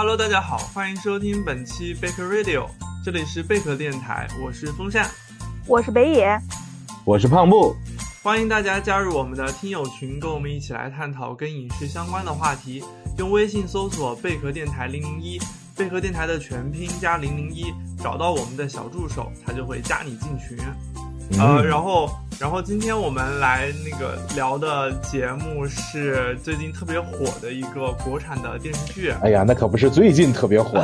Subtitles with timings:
[0.00, 2.68] Hello，大家好，欢迎收听本期贝壳 Radio，
[3.04, 5.10] 这里是贝壳电台，我是风扇，
[5.66, 6.40] 我是北野，
[7.04, 7.74] 我是胖布，
[8.22, 12.80] 欢迎大家加入我们的听友群，跟我们一起来探讨跟影视相关的话题。
[13.16, 15.36] 用微信搜索贝壳电台零零一，
[15.76, 20.56] 贝壳电台的全拼加零零一，找到我们的小助手，他就会加你进群。
[21.40, 22.08] 呃，然后，
[22.40, 29.10] 然后今天我们来那个聊的节目是最近特别火的一个国产的电视剧。
[29.22, 30.78] 哎呀，那可不是最近特别火。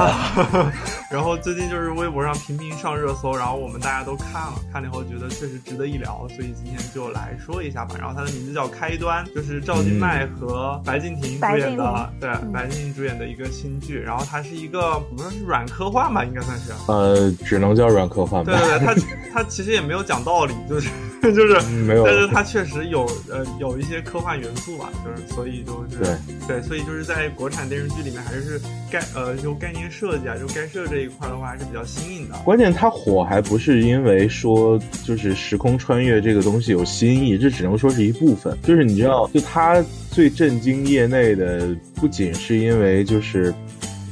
[1.08, 7.94] 然后最近就是微博上频频上热搜，然后我们大家都看了，看了以后觉得确实值得一聊，所以今天就来说一下吧。
[8.00, 14.00] 然后它的名字叫《开端》，就是赵今麦和白敬亭主演的，对，白敬亭主演的一个新剧。
[14.00, 16.72] 然后它是一个怎么说是软科幻吧，应该算是。
[16.88, 18.52] 呃，只能叫软科幻吧。
[18.52, 18.94] 对对对，它
[19.32, 20.24] 它其实也没有讲。
[20.24, 20.88] 道理就是
[21.32, 26.16] 就是没有，但是它确实有呃有一些科幻元素吧，就是所以就是对
[26.46, 32.34] 对，所以就是在国产电视剧里面还是概呃就概念设计啊，就该设这一块的话还是比较新颖的。
[32.44, 38.56] 关键它火还不是因为说就是时空穿越这个东西有新意，这只能说是一部分。
[38.62, 43.54] 就是你知道，就它最震惊业内的，不仅是因为就是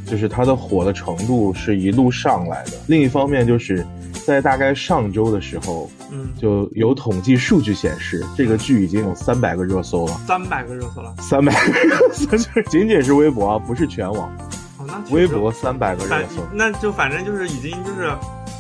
[0.07, 3.85] 就是它的火的程度是一路上来的，另一方面就是。
[4.25, 10.13] 在大概上周的时候，嗯，就有统计数据显示，这个剧已经有三百个热搜了。
[10.27, 12.37] 三百个热搜了，三百个热搜，
[12.71, 14.31] 仅仅是微博啊，不是全网。
[14.79, 18.11] 哦，那微博三百个热搜，那就反正就是已经就是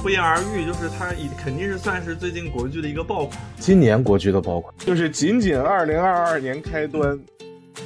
[0.02, 3.38] 不言而喻，就是它已肯定是算是最近国剧的一个爆款。
[3.58, 7.18] 今年国剧的爆款，就是仅仅二零二二年开端，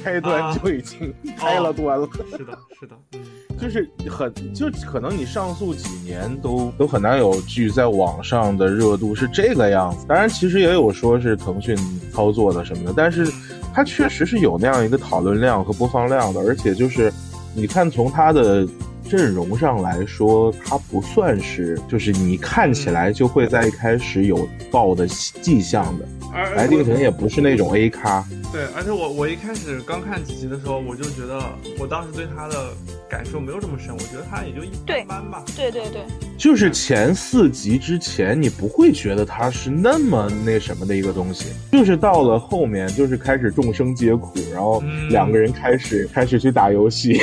[0.03, 2.07] 开端就已经开了端了。
[2.37, 3.21] 是的，是的，嗯。
[3.59, 10.05] 就是很就可能你上诉几年都都很难有剧在网上的热度是这个样子。
[10.07, 11.75] 当然，其实也有说是腾讯
[12.13, 13.27] 操作的什么的，但是
[13.73, 16.39] 它确实是有那样一个讨论量和播放量的。
[16.41, 17.11] 而且就是
[17.55, 18.67] 你看从它的
[19.09, 26.05] 阵容上来说，它不算是就是你看起来就会在一开始有爆的迹象的。
[26.55, 28.23] 白敬亭也不是那种 A 咖。
[28.57, 31.39] 对，而且我我一开始刚看几集的时候，我就觉得
[31.77, 32.73] 我当时对他的。
[33.09, 34.69] 感受没有这么深，我觉得他也就一
[35.07, 35.41] 般吧。
[35.55, 36.01] 对对对，
[36.37, 47.17] 就是前四集之前，你不会觉得他是那么那什么的一个东西，就是到了后面，就是开始众生皆苦，然后两个人开始开始去打游戏。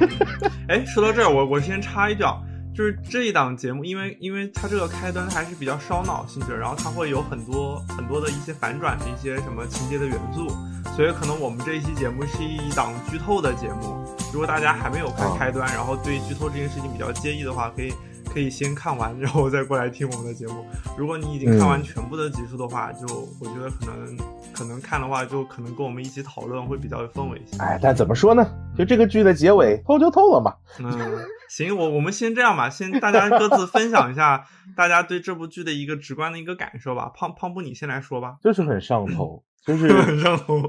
[0.68, 2.42] 哎，说到这儿，我我先插一脚。
[2.74, 10.48] 就是这一档节目，因为因为它这个开端还是比较烧脑性质，然后它会有很多很多的一些反转的一些什么情节的元素，
[10.96, 14.04] 所以可能我们这一期节目是一档剧透的节目。
[14.32, 17.92] 如果大家还没有看开端，然后对剧透这件事情比较介意的话，可以。
[18.32, 20.64] 可以先看完，然后再过来听我们的节目。
[20.96, 24.16] 如果你已经看完全部的集数的话，就我觉得可能
[24.62, 27.60] 可能看的话，就可能跟我们一起讨论会比较有氛围一些。
[27.60, 28.46] 哎，但怎么说呢？
[28.78, 30.54] 就这个剧的结尾透就透了嘛。
[30.78, 30.88] 嗯，
[31.50, 34.46] 行，我我们先这样吧，先大家各自分享一下
[34.76, 37.10] 大家对这部剧的一个直观的一个感受吧。
[37.12, 38.36] 胖胖布，你先来说吧。
[38.40, 40.62] 就是很上头， 就是很上头。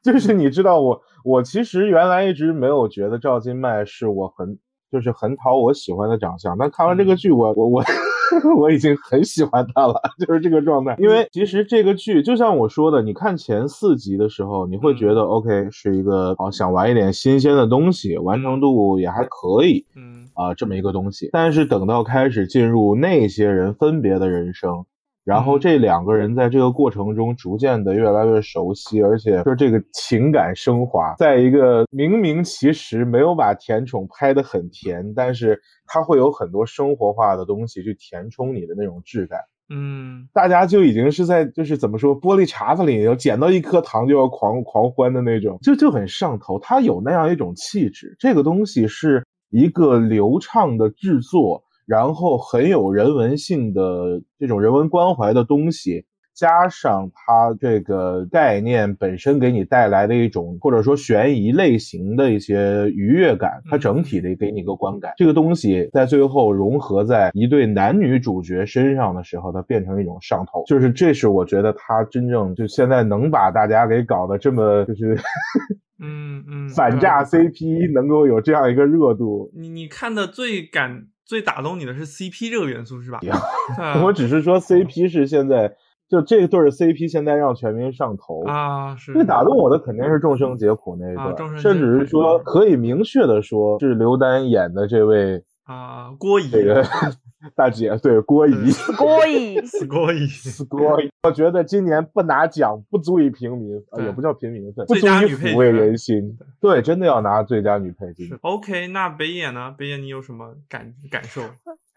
[0.00, 4.56] 就是你知道我，我其实原来一直没有觉得赵今麦是我很。
[4.92, 7.84] 就是很讨我喜欢的长相，但看完这个剧，我我我我
[8.72, 9.94] 已经很喜欢他了，
[10.26, 10.96] 就是这个状态。
[10.98, 21.28] 因为其实这个剧就像我说的，你看前四集的时候，你会觉得 OK 是一个好想玩一点新鲜的东西，完成度也还可以，嗯啊这么一个东西。
[21.32, 24.84] 但是等到开始进入那些人分别的人生。
[25.24, 39.38] 然后这两个人在这个过程中逐渐的越来越熟悉，而且说这个情感升华，在一个明明其实没有把甜宠拍得很甜，但是它会有很多生活化的东西去填充你的那种质感。
[39.72, 46.58] 嗯，大家就已经是在就是怎么说玻璃碴子里捡到一颗糖就要狂狂欢的那种，就就很上头。
[46.58, 51.62] 它有那样一种气质，这个东西是一个流畅的制作。
[51.86, 65.12] 然后很有人文性的这种人文关怀的东西，加上它这个概念本身给你带来的一种或者说悬疑类型的一些愉悦感，它整体的给你一个观感。
[65.16, 70.64] 这个东西在最后融合在一对男女主角身上的时候，它变成一种上头。
[70.66, 75.18] 就是这是我觉得它真正就现在能把大家给搞得这么就是
[76.00, 79.50] 嗯嗯 反诈 CP 能够有这样一个热度。
[79.54, 81.08] 你你看的最感。
[81.32, 83.18] 最打动你的是 CP 这个元素是吧？
[84.04, 85.74] 我只是说 CP 是现在
[86.06, 88.94] 就这对 CP 现在让全民上头啊！
[89.00, 95.42] 是最打动我的肯定是众生皆苦那一段，甚至是说可以明确的说是刘丹演的这位
[95.72, 96.84] 啊，郭姨这个
[97.56, 98.52] 大姐对郭姨，
[98.98, 99.58] 郭姨，
[99.88, 100.28] 郭姨，
[100.68, 106.38] 郭姨，我觉得今年不拿奖不足以平民，呃，也不叫平民粉，不足以抚慰人心。
[106.60, 108.38] 对，真的要拿最佳女配角。
[108.42, 109.74] OK，那北野呢？
[109.76, 111.42] 北野你有什么感感受？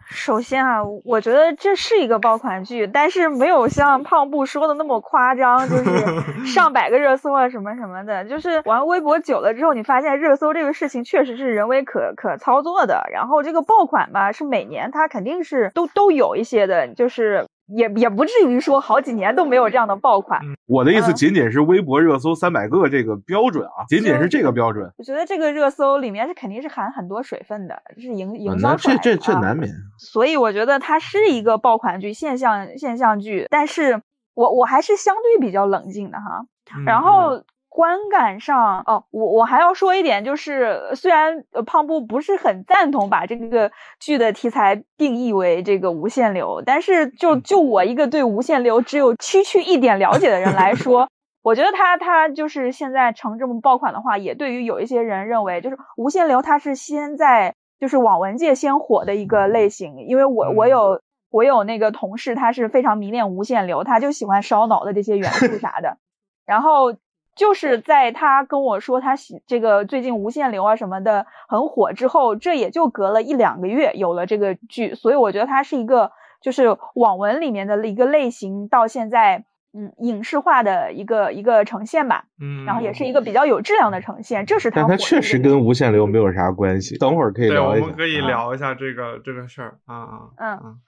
[0.08, 8.24] 首先啊，我觉得这是一个爆款剧，但是没有像胖布说的那么夸张，就是 上百个热搜啊什么什么的。
[8.26, 13.04] 就是玩微博久了之后，你发现热搜这个事情确实是人为可可操作的。
[13.12, 17.46] 然后这个爆款吧，是每年它肯定是都都有一些的，就是。
[17.68, 20.40] 也也不至于说好几年都没有这样的爆款。
[20.68, 24.92] 我的意思仅仅是微博热搜三百个这个标准啊，仅仅是这个标准。
[24.98, 29.02] 我觉得这个热搜里面是肯定是含很多水分的，是营营销出来的。
[29.02, 29.72] 这这这难免。
[29.98, 34.02] 所以我觉得它是一个爆款剧、现象现象剧，但是
[34.34, 36.46] 我我还是相对比较冷静的哈。
[36.86, 37.44] 然后。
[37.76, 43.70] 观感上哦，我我还要说一点，就是虽然胖布不是很赞同把这个
[44.00, 51.10] 剧的题材定义为这个无限流，但是就就我一个对无限流只有区区一点了解的人来说，
[51.44, 65.98] 我觉得他他就是现在成这么爆款的话，也对于有一些人认为，就是无限流它是先在就是网文界先火的一个类型，因为我我有我有那个同事，他是非常迷恋无限流，他就喜欢烧脑的这些元素啥的，
[66.46, 66.96] 然后。
[67.36, 76.12] 就是在他跟我说他喜这个最近无限流啊什么的很火之后，这也就隔了一两个月有了这个剧，所以我觉得它是一个
[76.42, 79.44] 就是网文里面的一个类型，到现在
[79.74, 84.82] 嗯影视化的一个一个呈现吧，嗯，然后也是一个比较有质量的呈现，这是它。
[84.82, 87.84] 但它确实跟无限流没有啥关系，等会儿可以聊一下。
[87.84, 90.80] 我们可以聊一下这个这个事儿啊啊嗯。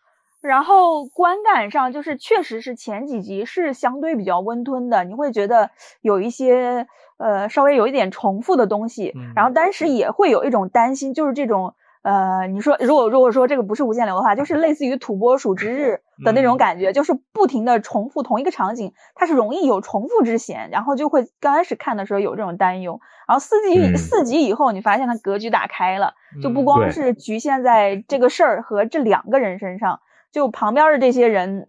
[0.41, 6.87] 然后观感上就是，确实是前几集是相对比较温吞的，你会觉得有一些
[7.17, 11.73] 呃稍微有一点重复的东西，然后当时也会有一种担心，就是这种
[12.03, 29.99] 呃你说如果如果说这个不是无限流的话，就 是类似于土拨鼠之日 的那种感觉，就是不停的重复同一个场景，它是容易有重复之嫌，然后就会刚开始看的时候有这种担忧，然后四集四集以后，你发现它格局打开了，就不光是局限在这个事儿和这两个人身上。
[30.37, 31.67] 就旁边的这些人，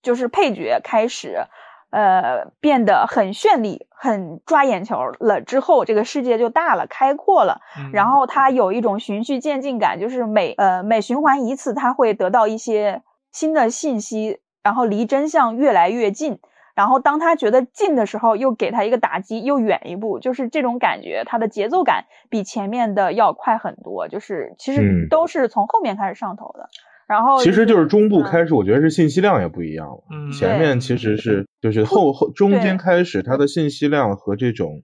[0.00, 1.48] 就是配角开始，
[1.90, 5.42] 呃，变得很绚丽、很抓眼球了。
[5.42, 7.60] 之后，这个世界就大了、开阔了。
[7.92, 13.02] 然后他有一种循序渐进感，就是每呃每循环一次，他会得到一些
[13.32, 16.38] 新的信息，然后离真相越来越近。
[16.74, 20.18] 然后当他觉得近的时候，又给他一个打击，又远一步。
[20.20, 24.08] 就是这种感觉，他的节奏感比前面的要快很多。
[24.08, 26.70] 就是其实都是从后面开始上头的。
[27.06, 30.04] 然后其实就是中部开始，我觉得是信息量也不一样了。
[30.10, 34.82] 嗯，前面其实是就是后后中间开始，它的信息量和这种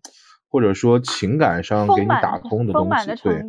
[0.48, 3.44] 或者说情感上给你打通的东西，对，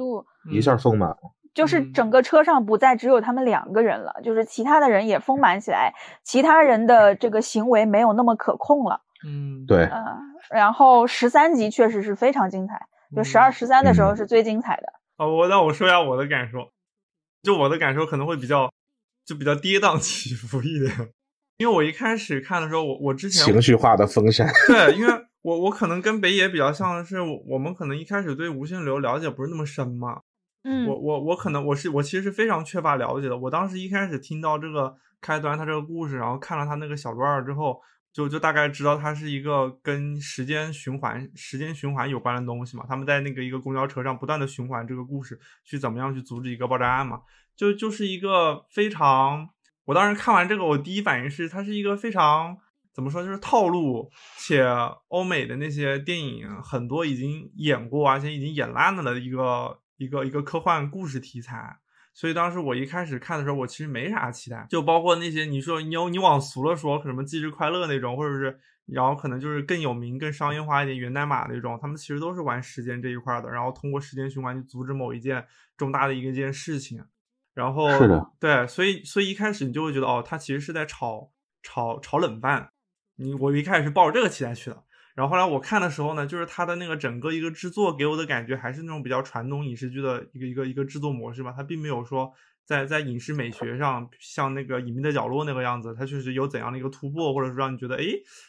[0.51, 1.17] 一下丰满了。
[1.53, 5.93] 就是整个车上不再只有他们两个人了，就是其他的人也丰满起来，
[6.23, 9.01] 其他人的这个行为没有那么可控了。
[9.23, 9.83] 嗯，对。
[9.83, 10.01] 嗯，
[10.49, 14.93] 然后十三集确实是非常精彩，就十二十三的时候是最精彩的。
[15.17, 16.72] 哦，我那我说一下我的感受。
[17.43, 18.71] 就我的感受可能会比较，
[19.25, 20.91] 就比较跌宕起伏一点，
[21.57, 30.21] 因为我一开始看的时候，我我之前情绪化的风扇，对，因为我我可能跟北野比较像的是，我们可能一开始对无限流了解不是那么深嘛，
[30.63, 37.79] 嗯，我我我可能我是我其实是非常缺乏了解的，我当时一开始听到这个开端，他这个故事，然后看了他那个小段之后。
[38.13, 42.85] 就就大概知道它是一个跟时间循环、时间循环有关的东西嘛。
[42.87, 47.21] 他们在那个一个公交车上不断的循环这个故事，去怎么样去阻止一个爆炸案嘛？
[47.55, 49.49] 就就是一个非常，
[49.85, 52.55] 我当时看完这个，我第一反应是它是一个非常
[52.93, 54.63] 怎么说，就是套路且
[55.07, 61.79] 欧美的那些电影很多已经演过，而且已经演烂了的一个一个一个科幻故事题材。
[62.13, 77.03] 所以当时我一开始看的时候，我其实没啥期待，就包括那些你说你你往俗了说，什么忌日快乐那种，或者是然后可能就是更有名、更商业化一点源代码那种，他们其实都是玩时间这一块的，然后通过时间循环去阻止某一件重大的一个件事情。
[77.53, 82.71] 然后是的，对，所以所以一开始你就会觉得哦，他其实是在炒炒炒冷饭。
[83.15, 84.83] 你我一开始是抱着这个期待去的。
[85.15, 92.33] 然后后来我看的时候呢，就是它的那个整个一个制作给我的感觉还是那种比较传统影视剧的一个一个一个制作模式吧，它并没有说
[92.65, 98.05] 在在影视美学上像那个隐秘的角落那个样子，它确实有怎样的一个突破，或者说让你觉得哎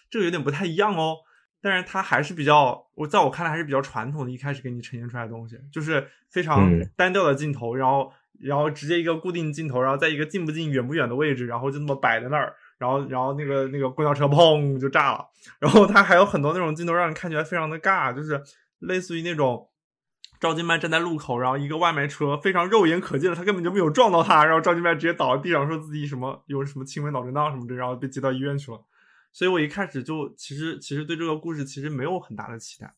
[0.08, 1.16] 这个有点不太一样哦。
[1.60, 12.54] 但是它还是比较我在我看来还是比较传统的，一开始给你呈现出来的东西就是非常单调的镜头，然后然后直接一个固定镜头，然后在一个近不近远不远的位置，然后就那么摆在那儿。
[12.78, 15.26] 然后，然后那个那个公交车 砰就炸了。
[15.58, 18.42] 然后它还有很多那种镜头，让人看起来非常的尬，就是
[18.80, 19.68] 类似于那种
[20.40, 28.80] 赵今麦站在路口，然后一个外卖车非常肉眼可见的，他根本就没有撞到他，然后赵今麦直接倒在地上，说自己什么有什么轻微脑震荡什么的，然后被接到医院去了。
[29.32, 32.94] 所以我一开始就其实其实对这个故事其实没有很大的期待，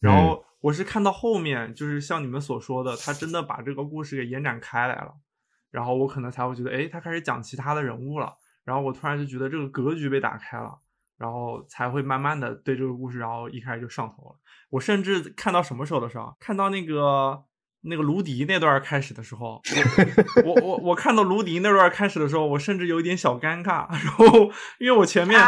[0.00, 5.14] 然后我是看到后面，就是像你们所说的，他真的把这个故事给延展开来了，
[5.70, 10.80] 然后我可能才会觉得，哎，他开始讲其他的人物了，然后我突然就觉得这个格局被打开了。
[11.18, 14.36] 然后才会慢慢的对这个故事，然后一开始就上头了。
[14.70, 17.44] 我甚至看到什么时候的时候，看到那个
[17.82, 19.62] 那个卢迪那段开始的时候，
[20.44, 23.86] 我我我看到卢迪那段开始的时候，我甚至有一点小尴尬。
[23.94, 24.50] 然后
[24.80, 25.40] 因为我前面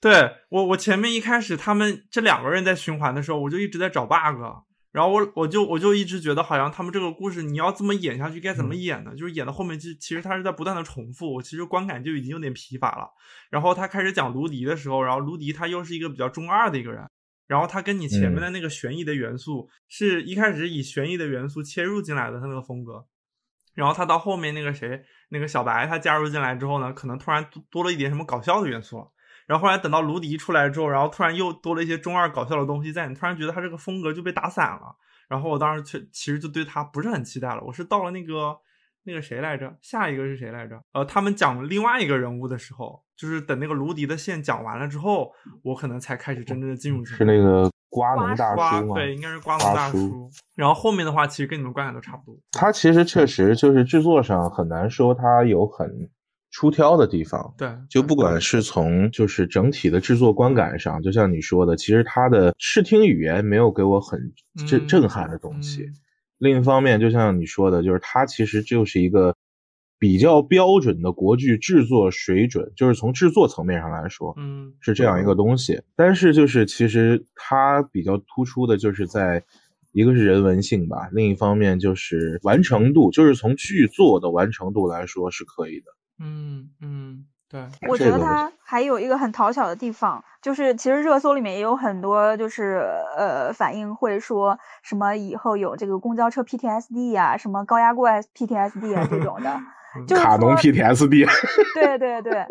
[0.00, 4.42] 对我我前面一开始他们这两个人在循环的时候，我就一直在找 bug。
[4.94, 9.10] 然后我我就我就一直觉得好像他们这个故事你要这么演下去该怎么演呢？
[9.16, 13.08] 就是演到后面其实其实他是在不断的重复，我其实观感就已经有点疲乏了。
[13.50, 17.04] 然后他开始讲卢迪的时候，然后卢迪他又是一个比较中二的一个人，
[17.48, 23.04] 然后他跟你前面的那个悬疑的元素是一开始以悬疑的元素切入进来的他那个风格，
[23.74, 29.10] 然后他到后面那个谁那个小白他加入进来之后呢，可能突然多了一点什么搞笑的元素了。
[29.46, 34.96] 然后后来等到卢迪出来之后，然后突然又多了一些中二搞笑的东西在，你突然觉得他这个风格就被打散了。
[35.28, 37.62] 然后我当时却其实就对他不是很期待了。
[37.66, 38.56] 我是到了那个
[39.04, 39.74] 那个谁来着？
[39.82, 40.80] 下一个是谁来着？
[40.92, 45.32] 呃，他们讲另外一个人物的时候，就是等那个卢迪的线讲完了之后，
[45.62, 47.04] 我可能才开始真正的进入。
[47.04, 48.94] 是那个瓜农大叔吗？
[48.94, 50.30] 对，应该是瓜农大叔。
[50.54, 52.38] 然后后面的话，其实跟你们观感都差不多。
[52.52, 56.08] 他其实确实就是制作上很难说他有很。
[56.54, 64.20] 出挑的地方，对，就不管是从就是整体的制作观感上，就像你说的，其实它的视听语言没有给我很
[64.64, 65.84] 震震撼的东西。
[66.38, 69.34] 另一方面，就像你说的，就是它其实就是一个
[69.98, 75.82] 比较标准的国剧制作水准，就是从制作层面上来说，嗯，是这样一个东西。
[75.96, 79.42] 但是就是其实它比较突出的就是在
[79.90, 85.86] 一个是人文性吧，另一方面就是完成度，就是从剧作的完成度来说是可以的。
[86.20, 92.82] 嗯嗯，对，我觉得它还有一个很讨巧的地方，就是其实热搜里面也有很多就是
[93.16, 99.60] 呃反应会说什么以后有这个公交车 PTSD 呀，什么高压锅 PTSD 啊这种的，
[100.06, 101.26] 就是卡农 PTSD。
[101.74, 102.46] 对对对，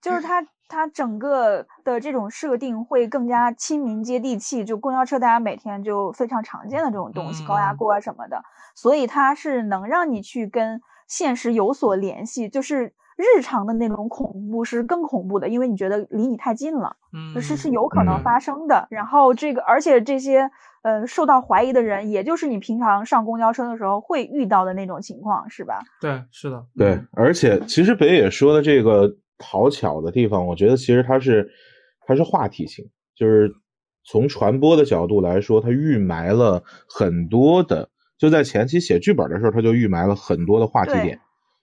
[0.00, 8.42] 就是它它整个的这种设定会更加亲民接地气，就公交车大家每天就非常常见的这种东西，高压锅啊什么的，
[8.76, 10.80] 所以它是能让你去跟。
[11.06, 18.86] 现实有所联系，就是日常的那种恐怖是更恐怖的，因为你觉得离你太近了，嗯，是是有可能发生的。
[18.90, 20.50] 然后这个，而且这些
[20.82, 25.80] 呃受到怀疑的人，也就是你平常上公交车的时候会遇到的那种情况，是吧？
[26.00, 27.00] 对，是的，对。
[27.12, 31.50] 而且其实北野说的这个讨巧的地方，我觉得其实它是
[32.06, 32.84] 它是话题性，
[33.14, 33.50] 就是
[34.04, 37.88] 从传播的角度来说，它预埋了很多的。
[38.18, 41.20] 就在前期写剧本的时候，他就预埋了很多的话题点，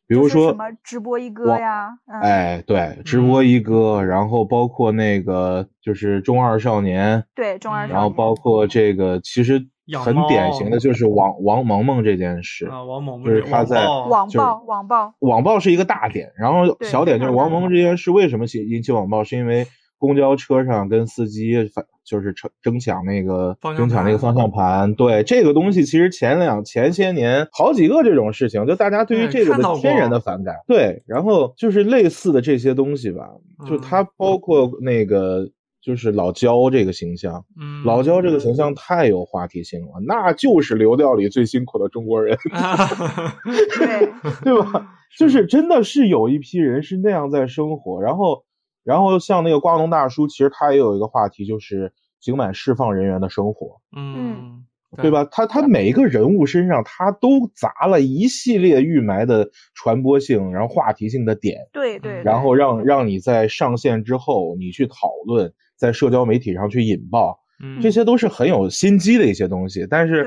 [0.08, 1.90] 比如说什么直播一哥呀，
[2.22, 9.66] 哎，对，直播一哥，然后包括那个就是中二少年，对中二少年，然后包括这个其实
[10.00, 15.60] 很典型的就是王王萌萌这件事啊，王萌萌就是他在网暴网暴网暴。
[15.60, 19.66] 是一个大点，然后小点就是王萌萌这件事为什么引引起网暴，是因为
[20.04, 21.86] 公交车上跟司机反。
[22.06, 30.54] 就是争争抢那个争抢那个方向盘，对这个东西，其实前两前些年好几个这种事情，就大家对于这个的天然的反感。
[30.68, 33.30] 对，然后就是类似的这些东西吧，
[33.66, 35.50] 就它包括那个
[35.82, 37.46] 就是老焦这个形象，
[37.86, 42.38] 老焦这个形象太有话题性了，那就是流调里最辛苦的中国人，
[43.80, 44.12] 对
[44.44, 44.92] 对吧？
[45.18, 48.44] 就是真的是有一批人是那样在生活，然后。
[48.84, 54.66] 然后像那个瓜农大叔，其实他也有一个话题，就是刑满释放人员的生活，嗯，
[54.98, 55.26] 对吧？
[55.32, 67.40] 他他每一个人物身上，他都砸了一系列预埋的传播性，然后话题性的点，对对，然后让让你在上线之后，你去讨论，在社交媒体上去引爆，
[67.82, 70.26] 这些都是很有心机的一些东西，但是。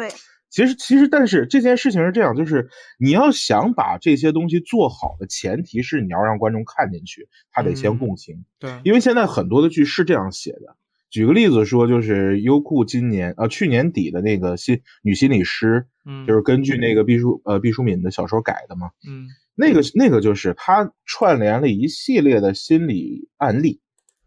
[0.56, 8.46] 其实，其实，但是这件事情是这样，就是你要想把这些东西做好的前提是你要让观众看进去，他得先共情。
[8.58, 10.74] 对，因为现在很多的剧是这样写的。
[11.10, 23.82] 举个例子说，就是优酷今年呃去年底的那个心女心理师，嗯，就是根据那个毕淑呃毕淑敏的小说改的嘛，嗯，那个那个就是他串联了一系列的心理案例，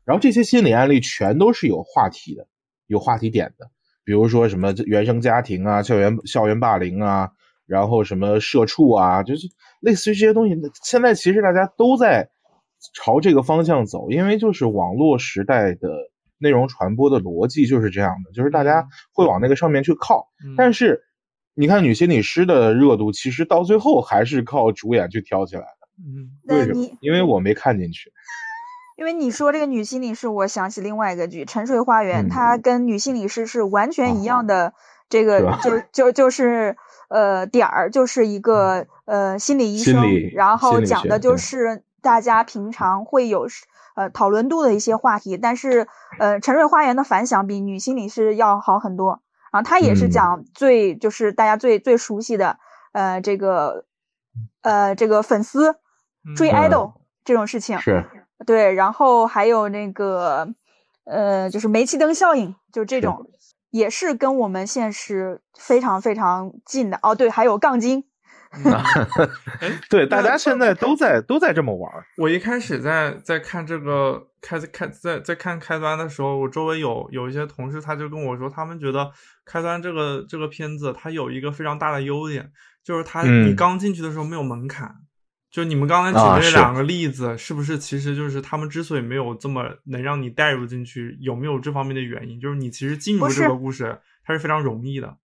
[0.05, 2.47] 然后这些心理案例全都是有话题的，
[2.85, 3.71] 有话题点的。
[4.09, 7.29] 比如说什么原生家庭啊，校园校园霸凌啊，
[7.67, 9.47] 然后什么社畜啊，就是
[9.81, 10.55] 类似于这些东西。
[10.83, 12.27] 现在其实大家都在
[12.95, 15.91] 朝这个方向走，因为就是网络时代的
[16.39, 20.27] 内容传播的逻辑就是这样的，就是大家会往那个上面去靠。
[20.57, 21.03] 但是
[21.53, 25.87] 你看女心理师的热度，其实到最后还是靠主演去挑起来的。
[25.99, 26.97] 嗯，为什么？
[27.01, 28.11] 因为我没看进去。
[28.99, 34.73] 因为你说这个女心理师，我想起另外一个剧《沉睡花园》，它跟女心理师是完全一样的。
[35.07, 36.75] 这个就就就是
[37.07, 40.03] 呃点儿，就是一个呃心理医生，
[40.33, 43.47] 然后讲的就是大家平常会有
[43.95, 45.37] 呃讨论度的一些话题。
[45.37, 45.87] 但是
[46.19, 49.21] 呃《沉睡花园》的反响比女心理师要好很多。
[49.53, 52.59] 然后他也是讲最就是大家最最熟悉的
[52.91, 53.85] 呃这个
[54.61, 55.77] 呃这个粉丝
[56.35, 56.91] 追 idol
[57.23, 58.05] 这种事情是。
[58.45, 60.47] 对，然后还有那个，
[61.05, 63.29] 呃，就是煤气灯效应，就这种，
[63.69, 66.99] 也是跟我们现实非常非常近的。
[67.03, 68.05] 哦，对，还有杠精。
[69.91, 71.91] 对，大家现在都在都在这么玩。
[72.17, 79.11] 我一开始在在看这个开开在在看开端的时候，我周围有有一些同事，他就跟我说，他们觉得
[79.45, 82.51] 开端这个这个片子它有一个非常大的优点，
[82.83, 84.95] 就是它你刚进去的时候没有门槛。
[85.51, 92.39] 就你们刚才举的这两个例子，是不是其实就是他们之所以没有这么能让你带入进去，有没有这方面的原因？
[92.39, 95.17] 就是你其实进入这个故事，它是非常容易的。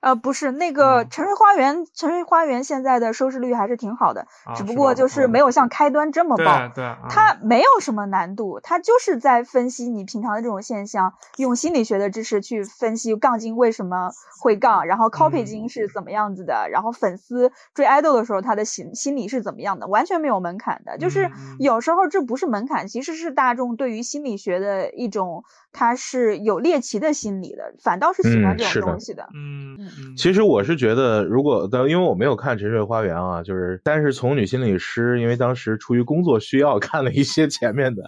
[0.00, 4.26] 呃，不是那个《沉睡花园》，《沉睡花园》现在的收视率还是挺好的，
[4.56, 6.68] 只不过就是没有像开端这么爆。
[6.74, 20.96] 对，它没有什么难度，它就是在分析你平常的这种现象，用心理学的知识去分析杠精为什么会杠，然后 copy 精是怎么样子的，然后粉丝追 idol 的时候他的心心理是怎么样的，完全没有门槛的。
[20.98, 25.44] 就是有时候这不是门槛，其实是大众对于心理学的一种。
[25.70, 29.28] 他是有猎奇的心理的，反倒是喜欢这种东西的。
[29.34, 29.78] 嗯
[30.16, 38.04] 其实我是觉得，如果的，因为我没有看《沉睡花园》啊，就是，但是从女心理师，因为当时出于工作需要 看了一些前面的，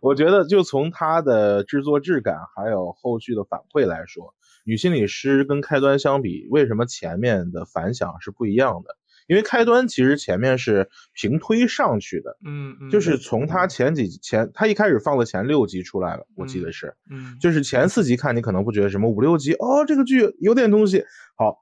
[0.00, 4.34] 我觉得就从它的制作质感还有后续的反馈来说，
[4.64, 8.96] 女心理师跟开端相比，为什么前面的反响是不一样的？
[9.32, 21.02] 因为开端其实前面是平推上去的，嗯，就是从他前几前，他一开始放的前六集出来了，我记得是，嗯，就是前四集看你可能不觉得什么，五六集哦，这个剧有点东西。
[21.34, 21.56] 好，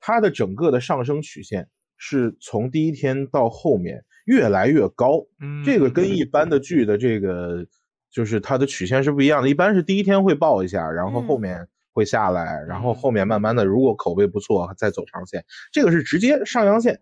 [0.00, 7.64] 它的整个的上升曲线是从第一天到后面越来越高，嗯，这个跟一般的剧的这个
[8.10, 11.68] 就是它的曲线是不一样的，一般是第一天会爆一下，然后后面。
[11.92, 15.44] 会下来，然后后面慢慢的，如果口碑不错，再走长线。
[15.70, 17.00] 这个是直接上阳线，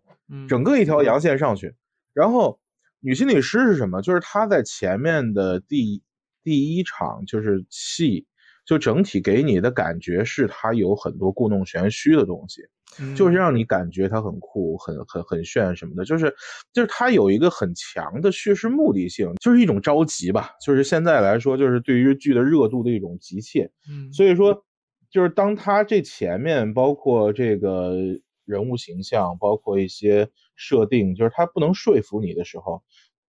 [0.49, 1.75] 整个一条阳线上去。
[2.13, 2.59] 然后
[2.99, 4.03] 女心理师是什么？
[4.03, 6.03] 就是她在前面的第
[6.43, 8.27] 第一场就是戏，
[8.67, 12.63] 就整体给你的感觉是她有很多故弄玄虚的东西，
[13.15, 16.05] 就是让你感觉她很酷、很很很炫什么的。
[16.05, 16.35] 就是
[16.73, 20.51] 就是她有一个很强的叙事目的性，就是一种着急吧。
[20.61, 23.71] 就是现在来说，就是对于剧的热度的一种急切。
[23.89, 24.65] 嗯，所以说。
[25.11, 27.97] 就是当他这前面包括这个
[28.45, 32.83] 人物形象，包括一些设定，就是他不能说服你的时候，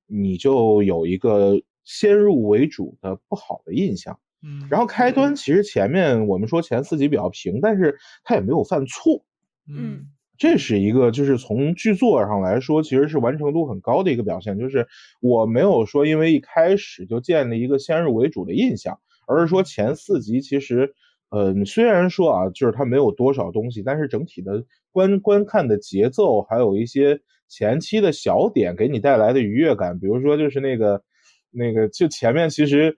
[0.05, 4.19] 你就有一个先入为主的不好的印象。
[4.43, 9.23] 嗯，然后开端其实前面我们说前四集比较平，但是他也没有犯错。
[9.67, 10.05] 嗯，
[10.37, 14.59] 这是一个就是从剧作上来说，其实是完成度很高的一个表现。
[14.59, 14.87] 就是
[15.19, 20.93] 我没有说因为一开始就建立一个先入为主的印象，而是说前四集其实。
[21.33, 31.01] 嗯，虽然说啊，就是它没有多少东西，但是整体的观观看的节奏，还有一些前期的小点给你带来的愉悦感，比如说就是那个
[31.49, 32.97] 那个，就前面其实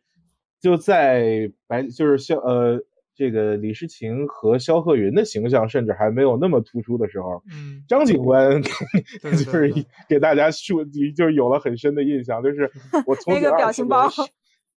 [0.60, 2.80] 就在白，就是肖呃
[3.15, 8.60] 这个李诗情和肖鹤云的形象甚至还没有那么突出的时候，嗯，张警官
[9.22, 9.72] 就是
[10.10, 12.72] 给大家树就是有了很深的印象，就是
[13.06, 14.10] 我 从那个表情包。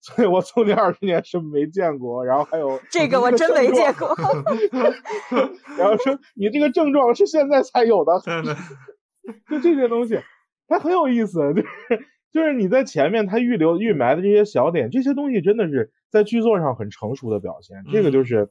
[0.07, 4.15] 所以我从这二十年是没见过，然后还有 这个我真没见过。
[5.77, 8.13] 然后说你这个症状是现在才有的，
[9.51, 10.21] 就这些东西，
[10.69, 11.53] 它很有意思。
[11.53, 11.67] 就是
[12.33, 17.83] 就是你在前面它预留预埋的这些小点，这些东西真的是在剧作上很成熟的表现。
[17.91, 18.49] 这个就是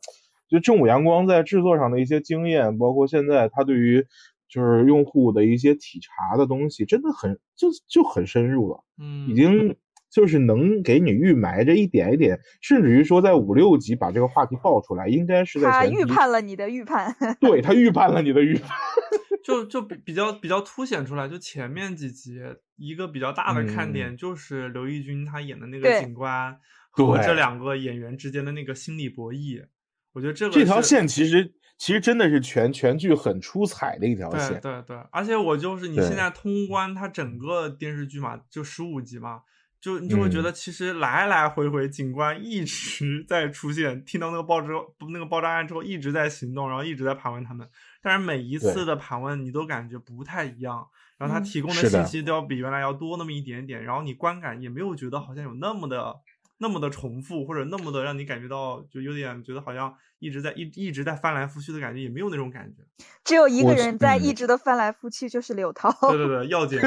[0.50, 4.06] 就正午阳光在制作上的一些经验，包括现在他对于
[4.50, 8.84] 就是用户的一些体察的东西，真的很就就很深入了。
[9.00, 9.78] 嗯，已经。
[10.16, 18.70] 就是能给你预埋着一点一点，甚至于说在五六集把这个话题爆出来，应该是在他预判了你的预判， 对他预判了你的预判，
[19.44, 21.28] 就就比比较比较凸显出来。
[21.28, 22.40] 就前面几集
[22.78, 26.58] 一个比较大的看点就是刘奕君他演的那个警官
[26.92, 29.66] 和这两个演员之间的那个心理博弈，
[30.14, 39.42] 我觉得这个这条线其实其实真的是全全剧很出彩的一条线，对对对，而且我就是你现在通关它整个电视剧嘛，就十五集嘛。
[39.86, 47.70] 就你就会觉得其实来来回回警官一直在出现，听到那个爆之后，那个爆炸案之后一直在行动，然后一直在盘问他们，
[48.02, 50.88] 但是每一次的盘问你都感觉不太一样，
[51.20, 56.16] 然后他提供的信息都要比原来要多那么一点点，然后你观感也没有觉得好像有那么的。
[56.58, 62.84] 那么的重复，或者那么的让你感觉到，就有点觉得好像一直在一一直在翻来覆去的感觉，也没有那种感觉。
[63.24, 65.92] 只有一个人在一直的翻来覆去，就是刘涛。
[66.10, 66.80] 对对对，要剪，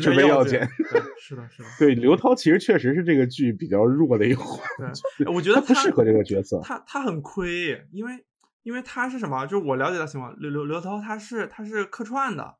[0.00, 0.68] 准备要剪。
[1.18, 1.68] 是的，是的。
[1.78, 4.58] 对，刘涛其实确实是这个剧比较弱的一环。
[5.18, 6.60] 对，我觉得他不适合这个角色。
[6.62, 8.24] 他他很亏，因为
[8.62, 9.44] 因为他是什么？
[9.46, 12.54] 就是我了解的情况，刘刘刘涛他是他是客串的。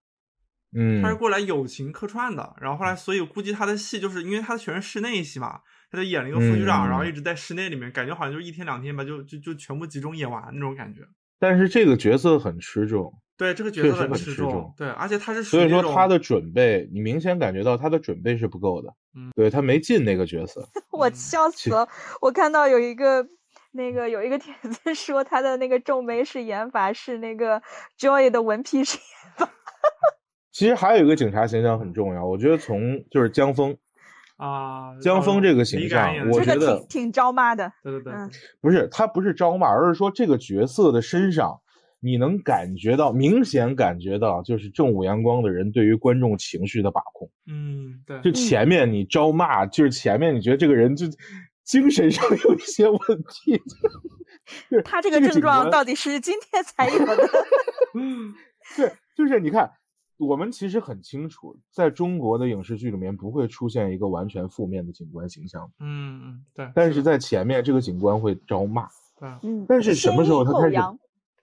[0.74, 5.60] 嗯，他是过来友情客串的，然后后来，所以估计他的戏就是因为他全是室内戏嘛，
[5.90, 11.02] 他就演了一个副局长，然后一直在室内里面，感觉好像就一天两天吧，就就就全部集中演完那种感觉。
[11.38, 21.88] 但是这个角色很吃重，对这个角色很吃重，对，而且他是所以说他的准备，你明显感觉到他的准备是不够的，嗯，对他没进那个角色， 我笑死了。
[22.20, 23.26] 我看到有一个
[23.72, 27.62] 那个有一个帖子说他的那个皱眉式演法是那个
[27.98, 29.52] Joy 的文批式演法。
[30.54, 33.76] 其实还有一个警察形象很重要，我觉得从就是江峰
[34.36, 37.72] 啊，江峰这个形象，我觉得挺挺招骂的。
[37.82, 38.12] 对对对，
[38.60, 41.60] 不是他不是招骂，而是说这个角色的身上，
[41.98, 47.28] 你能感觉到明显感觉到，就是正午阳光的人对于观众情绪的把控。
[47.48, 48.20] 嗯，对。
[48.20, 51.04] 就前面你招骂，就是前面你觉得这个人就
[51.64, 53.60] 精神上有一些问题。
[54.84, 57.16] 他这个症状到底是今天才有的？
[58.76, 59.68] 对，就是你看。
[60.16, 65.70] 我们其实很清楚，在中国的影视剧里面不会出现一个完全负面的警官形象。
[65.80, 66.70] 嗯嗯，对。
[66.74, 68.88] 但是在前面，这个警官会招骂。
[69.18, 69.66] 对，嗯。
[69.68, 70.76] 但是什么时候他开始？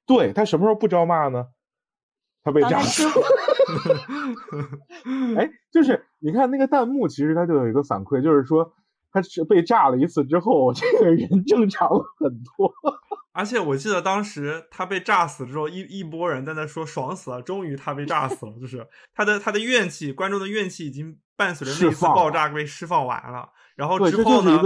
[0.05, 1.47] 对他什么时候不招骂呢？
[2.43, 3.03] 他被炸死。
[5.37, 8.73] 哎，就是你看那个弹幕，其实他就有一个反馈，就是说
[9.11, 12.73] 他是被炸了一次之后，这个人正常了很多。
[13.33, 23.49] 而且我记得当时他被炸死之后，一一波人在那说爽死了，终于他被炸死了，就是他的他的怨气，观众的怨气已经伴随着那一次爆炸被释放完了。
[23.75, 24.59] 然后之后呢？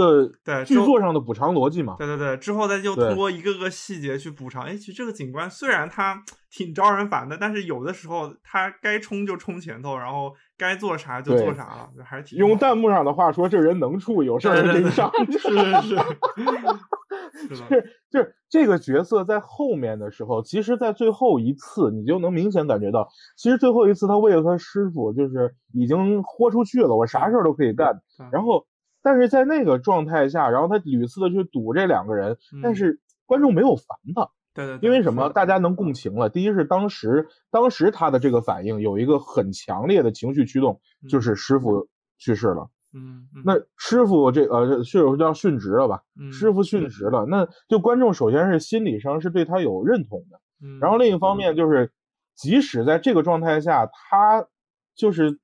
[0.44, 1.94] 对，剧作上的补偿逻辑嘛。
[1.96, 4.64] 对对对，之后再就通过一个个细节去补偿。
[4.64, 12.38] 哎，其实这个警官虽然他挺招人烦的，但是有的时候他该冲就冲前头，然后该做啥就做啥了，还是挺。
[12.38, 15.10] 用弹幕上的话说，这人能处，有事儿就给上。
[15.30, 15.96] 是是是。
[17.54, 17.56] 是
[18.10, 28.02] 就是这个角色在后面的时候，其实，在最后一次，你就能明显感觉到，其实最后一次他为了他师傅，就是已经豁出去了，我啥事儿都可以干。
[28.30, 28.66] 然后，
[29.02, 34.28] 但是在那个状态下，然后他屡次的去堵这两个人，但是观众没有烦他。
[34.52, 34.78] 对对。
[34.82, 35.30] 因为什么？
[35.30, 36.28] 大家能共情了。
[36.28, 42.68] 第一是当时，当时他的这个反应有一个很强烈的情绪驱动，就是师傅去世了。
[42.94, 46.02] 嗯，那师傅这呃，血手叫殉职了吧？
[46.32, 50.40] 师傅殉职了，那就观众首先是心理上是对他有认同的，
[50.80, 51.92] 然后另一方面就是，
[52.34, 54.46] 即使在这个状态下，他
[54.94, 55.38] 就是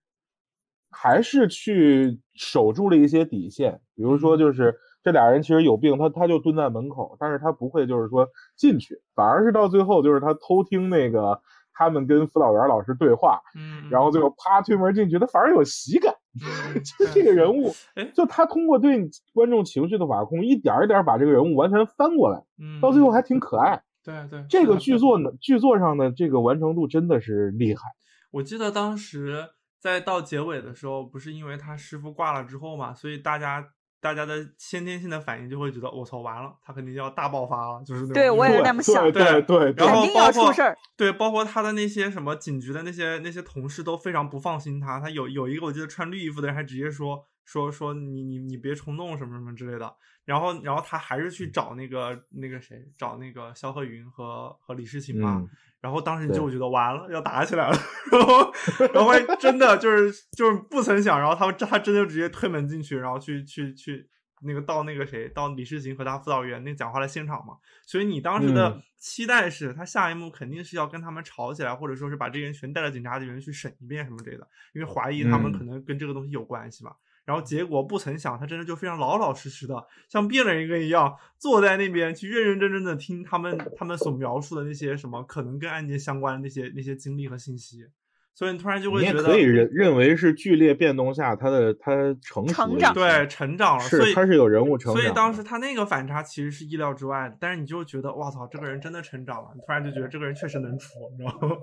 [0.92, 11.40] 还是去守住了一些底线，比如说就是这俩人其实有病，他他就蹲在门口，但是他不会就是说进去，反而是到最后就是他偷听那个
[11.72, 16.14] 他们跟辅导员老师对话，嗯，然后最后啪推门进去，他反而有喜感。
[16.98, 17.70] 就这个人物，
[18.14, 22.42] 就他通过对观众情绪的把控，一点一点把这个人物完全翻过来，
[22.80, 23.82] 到最后还挺可爱。
[24.02, 27.82] 对对，这个剧作呢，剧作上的这个完成度真的是厉害。
[28.30, 29.50] 我记得当时
[29.82, 33.68] 在到结尾的时候，不是因为他师傅挂了之后嘛，所以大家。
[34.02, 38.14] 大家的先天性的反应就会觉得我操完了，他肯定要大爆发了，就是那种。
[38.14, 39.00] 对我也那么想。
[39.12, 40.52] 对对，然后包括
[40.96, 44.98] 对，包括他的那些什么警局的那些那些同事都非常不放心他。
[44.98, 49.94] 他有有一个我记得穿绿衣服的人还直接说说说你你你别冲动什么什么之类的。
[50.24, 55.44] 然后然后他还是去找那个那个谁找那个肖鹤云和和李世琴嘛。
[55.80, 57.76] 然后当时你就觉得完了要打起来了，
[58.12, 58.52] 然后
[58.94, 64.08] 然后真的就是就是不曾想，然后他们他真的直接推门进去，然后去去去
[64.42, 67.56] 那个到那个谁到李世行和他辅导员那讲话的现场嘛。
[67.84, 76.94] 所以你当时的期待是他下一幕肯定是要跟他们吵起来，或者说是把这些人全带到警察局里面去审一遍什么之类的，因为怀疑他们可能跟这个东西有关系嘛。
[77.24, 87.86] 然后结果不曾想，他真的就非常老老实实的，像变了一个一样，坐在那边去认认真真的听他们他们所描述的那些什么可能跟案件相关的那些那些经历和信息。
[88.34, 95.02] 所以你突然就会觉得，可以认认为是剧烈变动下他的他成成长，对成长了，所以他是有人物成长。
[95.02, 101.56] 所以当时他那个反差其实是意料之外的，但是你就觉得哇操，这个人真的成长了，你突然就觉得这个人确实能出，你知道吗？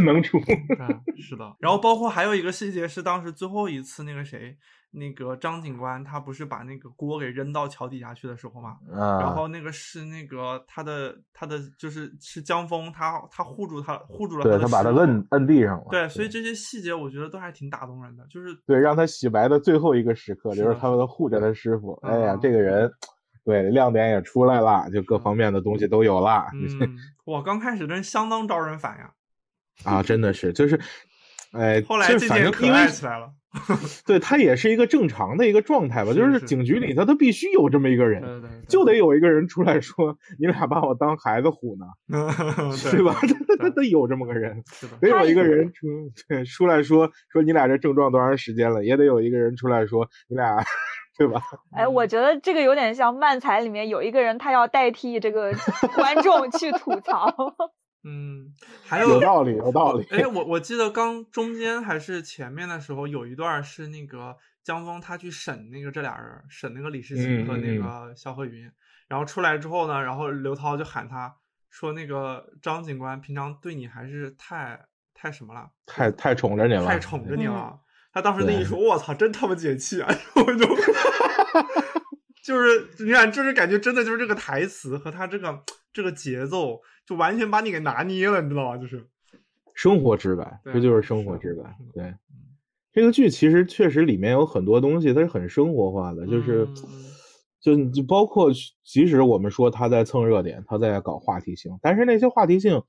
[0.02, 0.40] 能出。
[1.20, 1.54] 是的。
[1.60, 4.56] 然后包括还有一个细节是，当时最后一次那个谁。
[4.90, 15.86] 那个张警官他不是把那个锅给扔到桥底下去的时候嘛，然后那个是那个他的他的就是是江峰，他他护住他护住了，对他把他摁摁地上了。
[15.90, 21.92] 对，所以这些细节我觉得都还挺打动人的，就是对让他洗白的最后一个时刻，就是他们护着他师傅。
[22.02, 22.90] 哎呀，这个人，
[23.44, 26.46] 对亮点也出来了，就各方面的东西都有了。
[26.54, 26.96] 嗯，
[27.26, 29.12] 哇，刚开始真相当招人烦呀。
[29.84, 30.80] 啊，真的是，就是，
[31.52, 33.30] 哎，后来反正可爱起来了。
[34.06, 41.86] 对他也是一个正常的一个状态吧，就是警局里头他必须有这么一个人，就得有一个人出来说你俩把我当孩子唬呢，
[42.92, 43.14] 对吧？
[43.22, 44.62] 他他得有这么个人，
[45.00, 45.86] 得有一个人出
[46.28, 50.62] 对出来说说你俩这症状多长时间了，也得有一个人出来说你俩，
[51.16, 51.40] 对吧？
[51.74, 55.52] 哎，我觉得这个有点像漫才里面有一个人他要代替这个
[55.94, 57.34] 观众去吐槽。
[58.08, 58.54] 嗯，
[58.86, 60.06] 还有有道理，有道理。
[60.10, 68.70] 哎，我我记得刚中间还是前面的时候，有一段是那个江峰他去审那个这俩人，审那个李世清和那个肖鹤云，
[69.08, 71.34] 然后出来之后呢，然后刘涛就喊他
[71.68, 77.78] 说：“那个张警官平常对你还是太太什么了，太太宠着你了，太宠着你了。”
[78.10, 80.08] 他当时那一说，我操，真他妈解气啊！
[80.34, 80.66] 我就
[82.42, 86.80] 就是你看，就是感觉真的就是这个台词和他这个这个节奏。
[87.08, 88.76] 就完全把你给拿捏了，你知道吗？
[88.76, 89.08] 就是
[89.72, 91.74] 生活质感，这就是生活质感。
[91.94, 92.14] 对，
[92.92, 96.68] 这个剧其实确实里面有很多东西，它是很生活化的，就是
[97.62, 98.50] 就就包括，
[98.84, 102.82] 即使我们说他在蹭热点，他在搞话题性，但是那些话题性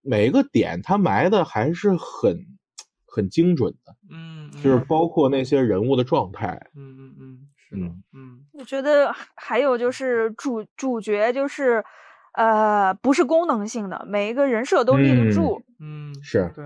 [0.00, 2.46] 每一个点他埋的还是很
[3.04, 3.96] 很精准的。
[4.10, 6.70] 嗯，就是包括那些人物的状态。
[6.76, 11.82] 嗯嗯嗯，是的，嗯，我觉得还有就是主主角就是。
[12.32, 15.62] 呃，不是功能性的，每一个人设都立得住。
[15.80, 16.64] 嗯，是对。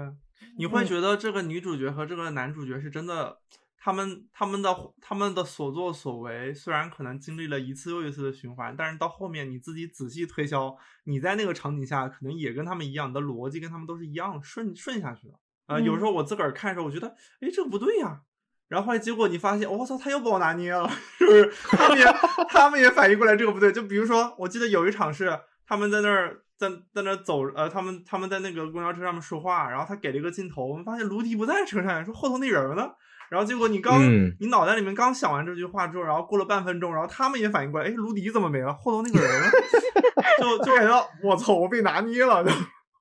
[0.57, 3.39] 你会觉得这个女主角和这个男主角是真的，
[3.77, 15.35] 他们他们的他们的所作所为，虽然可能经历了一次又一次的循环，但是到后面你自己仔细推敲，你在那个场景下可能也跟他们一样，你的逻辑跟他们都是一样顺顺下去的。
[15.67, 17.09] 呃，有时候我自个儿看的时候，我觉得，
[17.41, 18.21] 哎，这个不对呀。
[18.69, 21.53] 然后后来结果你发现，我操，他又把我拿捏了， 是不是？
[21.65, 22.05] 他们也
[22.49, 23.73] 他们也反应过来这个不对。
[23.73, 25.37] 就比如说，我记得有一场是。
[25.67, 32.91] 他们在那儿在在那儿走，呃，他们他们在那个公交车上面说话，然后他给了一个镜头，我们发现卢迪不在车上，说后头那人呢？
[33.31, 34.01] 然后结果你刚
[34.39, 38.73] 你脑袋里面刚想完这句话之后，然后过了半分钟，然后他们也反应过来，哎，卢迪怎么没了？
[38.75, 39.47] 后头那个人呢？
[40.39, 42.45] 就 就感觉我操，我被拿捏了。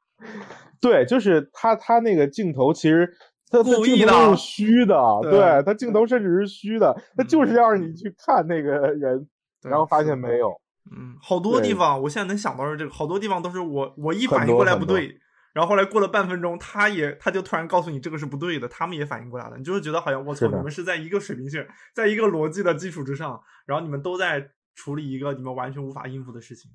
[0.82, 3.14] 对，就是他他那个镜头其实
[3.52, 9.28] 他故意的是虚的，对他镜头甚至是虚的，他就是让你去看那个人，
[9.62, 10.60] 然后发现没有。
[10.92, 15.18] 嗯，好多地方，我现在能想到是这个，好多地方都是我我一反应过来不对，
[15.54, 21.66] 然后后来过了半分钟，他也他就突然告诉你这个是不对的，他们也反应过来了，你就会觉得好像我操，你们是在一个水平线，
[21.96, 26.70] 在一个逻辑的基础之上，然后你们都在处理一个你们完全无法应付的事情。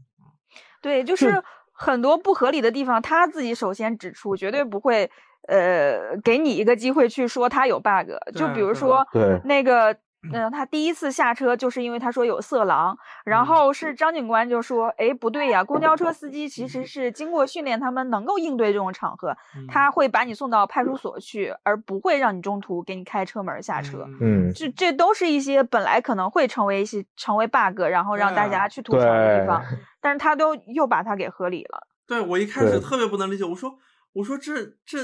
[0.80, 1.42] 对，就是
[1.72, 5.10] 很多不合理的地方，他自己首先指出，绝对不会
[5.48, 9.06] 呃给你一个机会去说他有 bug，就比如说
[9.44, 9.94] 那个。
[10.33, 19.37] 嗯，他第一次下车就是因为他说有色狼，然后是张警官就说，哎，不对呀，公交车司机其实是经过训练，他们能够应对这种场合，
[19.68, 24.04] 他会把你送到派出所去，而不会让你中途给你开车门下车。
[24.20, 29.62] 嗯，这这都是一些本来可能会成为一些成为 bug，然后让大家去吐槽的地方，
[30.00, 31.87] 但是他都又把它给合理了。
[32.07, 33.78] 对我一开始特别不能理解，我说
[34.14, 34.98] 我说这这，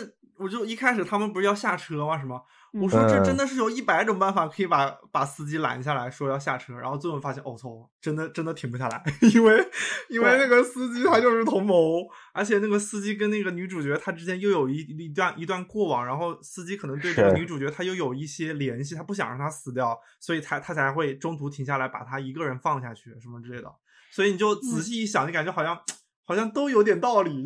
[0.44, 2.18] 我就一开始他们不是要下车吗？
[2.18, 2.40] 什么？
[2.72, 9.02] 我说这真的是有一百种办法可以把把司机拦下来说要下车，然后最后发现哦操，真的真的停不下来，
[9.34, 9.68] 因为
[10.10, 11.24] 因为那个司机他。
[11.24, 23.72] 就是同谋，而且那个司机跟那个女主角他之间又有一一段一段过往，然后司机可能对这个女主角他又有一些联系，他不想让她死掉，所以才他才会中途停下来把她一个人放下去什么之类的，
[24.10, 25.80] 所以你就仔细一想，你感觉好像
[26.26, 27.42] 好像都有点道理，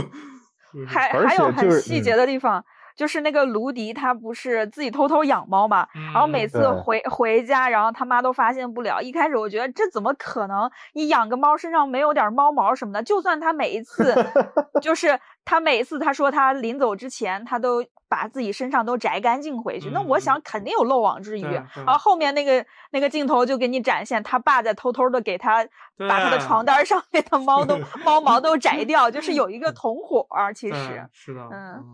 [0.86, 2.64] 还还有很细节的地方。
[2.98, 9.00] 就是那个卢迪，他不是自己偷偷养猫嘛，然后每次回回家，然后他妈都发现不了。
[9.00, 10.68] 一开始我觉得这怎么可能？
[10.94, 14.12] 你养个猫身上没有点猫毛什么的，就算他每一次，
[14.82, 19.90] 就是他每一次他说他临走之前，他都把自己身上都摘干净回去。
[19.90, 21.44] 那我想肯定有漏网之鱼。
[21.44, 25.64] 然后后面那个那个镜头就给你展现他爸在偷偷的给他
[26.08, 30.26] 把他的床单上面的猫都 猫毛都摘掉，就是有一个同伙。
[30.52, 31.84] 其实是的，嗯。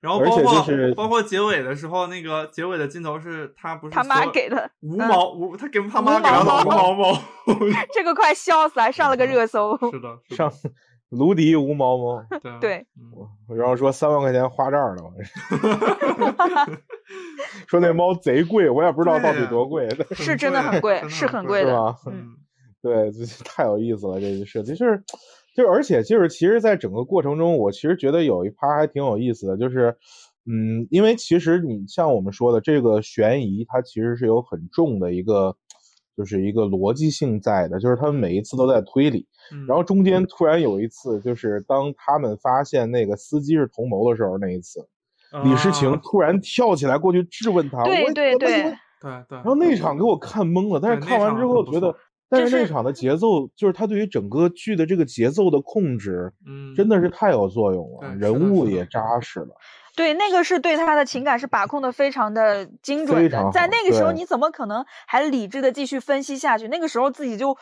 [0.00, 7.18] 然后包括包括结尾的时候，那个结尾的镜头是他不是他妈给的无毛无，他给他妈给了无毛毛，
[7.94, 9.76] 这个快笑死，还上了个热搜。
[9.90, 10.52] 是的，上
[11.10, 12.24] 卢迪无毛猫，
[12.60, 12.84] 对，
[13.48, 15.02] 然后说三万块钱花这儿了，
[17.66, 21.96] 说那猫贼贵，我也不知道到底多贵，是真的很贵，是很贵的，是吧？
[22.82, 23.10] 对，
[23.44, 25.02] 太有意思了，这个设计就是，
[25.56, 29.96] 就而且就是，其实，在整个过程中，我其实觉得有一趴还挺有意思的，就是，
[30.44, 35.56] 嗯，因为其实你像我们说的这个悬疑，它其实是有很重的一个。
[36.16, 39.26] 就是一个逻辑性在的，就是他们每一次都在推理，
[39.68, 44.80] 然后中间突然有一次，就是当他们发现那个司机是同谋的时候，那一次，
[45.44, 46.00] 李诗情。
[46.02, 48.48] 突然跳起来过去质问他，对对对。
[48.98, 51.94] 对对，然后那场给我看懵了，但是看完之后觉得，
[52.28, 59.56] 但是那场的节奏，就是他对于整个剧的这个节奏的控制，嗯，真的是太有作用了，人物也扎实了。
[59.94, 66.68] 对，那个是对他的情感是把控的非常的精准的，在那个时候你怎么可能还理智的继续分析下去？
[66.68, 67.56] 那个时候自己就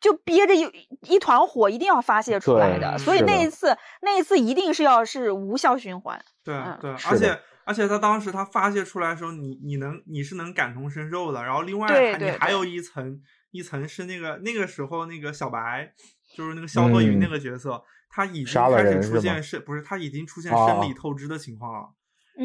[0.00, 0.70] 就憋着一
[1.08, 2.96] 一团火，一定要发泄出来的。
[2.98, 6.22] 所以那一次，那一次一定是要是无效循环。
[6.44, 11.42] 对对，而且而且他当时他发泄出来的时候，你你能你是能感同身受的。
[11.42, 13.20] 然后另外你还有一层
[13.54, 15.94] 一层是那个那个时候那个小白，
[16.36, 17.80] 就是那个肖鹤云那个角色。
[18.10, 19.80] 他已经开始出现是不是？
[19.82, 21.94] 他已经出现生理透支的情况了。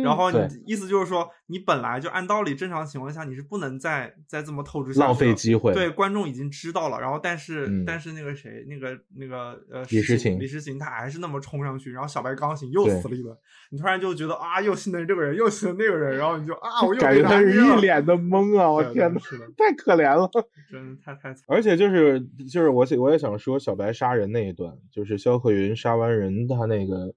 [0.03, 5.73] 然后你意思就是说，你本来就按道理正常情况下你是不能再再这么透支下去，浪费机会。
[5.73, 6.99] 对，观众已经知道了。
[6.99, 11.91] 然后但是但是那个谁，那个那个呃，李诗情，李诗情他还是那么冲上去。
[11.91, 13.35] 然后小白刚醒又死了一轮，
[13.71, 18.69] 你突然就觉得啊，又心疼这个人，又心疼那个人，然后你就啊，我又感觉他是一脸的懵啊！
[18.69, 19.19] 我天呐，
[19.57, 20.29] 太可怜了，
[20.71, 21.43] 真的太太惨。
[21.49, 22.21] 而且就是
[22.51, 27.11] 就是我我也想说，小白杀人那一段，就是肖鹤云杀完人，他那个。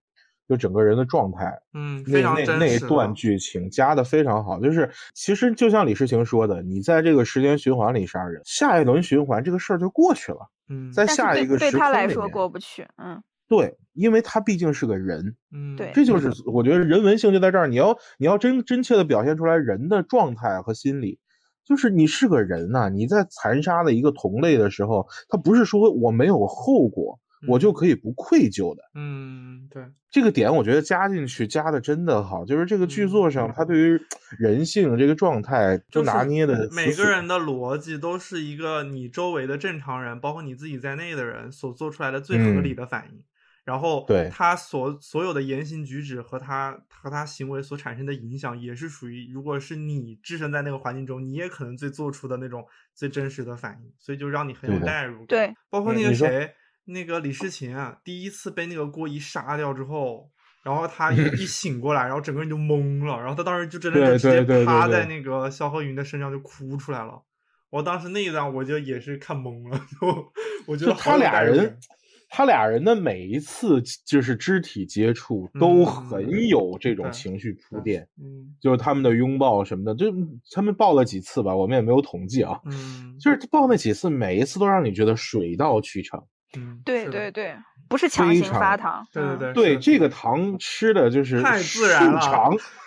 [0.48, 4.60] 就整个人的状态，嗯，那那那一段剧情加的非常好。
[4.60, 10.38] 就是其实就像李诗情说的，你在这个时间循环里杀人，下一轮循环这个事儿就过去了。
[10.68, 12.86] 嗯，在下一个对他来说过不去。
[12.96, 15.36] 嗯，对，因为他毕竟是个人。
[15.52, 17.66] 嗯，对，这就是我觉得人文性就在这儿。
[17.68, 21.18] 你要你要真真切的表现出来人的状态和心理，
[21.64, 27.18] 就是你是个人呐，你在残杀的一个同类的时候，他不是说我没有后果。
[27.48, 29.84] 我就可以不愧疚的，嗯，对。
[30.10, 34.00] 这个点，我觉得加进去加的真的好，就是这个剧作上，他对于。
[34.38, 43.22] 人性这个状态就拿捏的，每个人的逻辑都是一个你周围的正常人，包括你自己在内的人所做出来的最合理的反应，
[43.62, 44.30] 然后对。
[44.32, 56.50] 他所所有的言行举止和他和他行为所产生的影响，也是属于如果是你置身在那个环境中，你也可能最做出的那种最真实的反应，所以就让你很有代入感，对，包括那个谁。
[56.84, 60.30] 那个李世琴啊，第一次被那个郭姨杀掉之后，
[60.64, 67.22] 然后他一 一醒过来，然后整个人就懵了，然后他当时就真的就直接趴在那个肖鹤云的身上就哭出来了。
[67.70, 70.32] 我当时那一段我就也是看懵了， 就
[70.66, 71.78] 我觉得他俩人，
[72.28, 80.12] 他俩人的每一次就是肢体接触都很有这种情绪铺垫，嗯，就是他们的拥抱什么的，就
[80.50, 86.22] 他们抱了几次吧，我们也没有统计啊，嗯，就是抱那几次，每一次都让你觉得水到渠成。
[86.56, 87.54] 嗯，对对对，
[87.88, 92.20] 不是强行发糖，对对对，对这个糖吃的就是太自然了，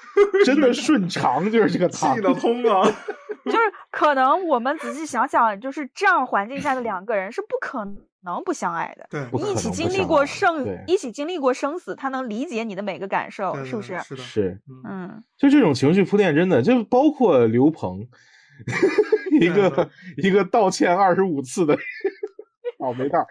[0.46, 2.86] 真的顺肠，就是这个糖气得通啊。
[3.46, 3.60] 就是
[3.92, 7.86] 可能我们仔细想想，就是这样环境下的两个人是不可
[8.24, 14.00] 能不相爱的，对，一起经历过生，一起经历过生死，他能理解你的每个感受，是不是？
[14.00, 18.08] 是的，是，嗯，就这种情绪铺垫，真的就包括刘鹏，
[19.40, 21.78] 一个一个道歉二十五次的
[22.80, 23.24] 倒霉蛋。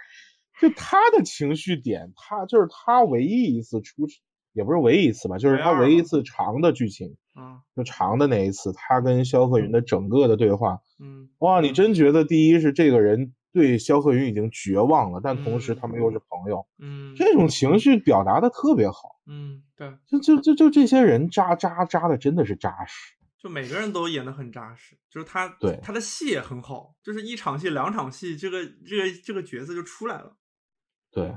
[0.61, 4.07] 就他的情绪点，他就是他唯一一次出，
[4.53, 30.37] 也不是唯一一次吧，就是他唯一一次长的剧情，嗯，就长的那一次，他跟肖鹤云的整个的对话，嗯，哇，你真觉得第一是这个人对肖鹤云已经绝望了，但同时他们又是朋友，嗯，这种情绪表达的特别好，嗯，对，就就就就这些人扎扎扎的真的是扎实，就每个人都演的很扎实，就是他对他的戏也很好，就是一场戏两场戏，这个这个这个角色就出来了。
[31.14, 31.33] 对，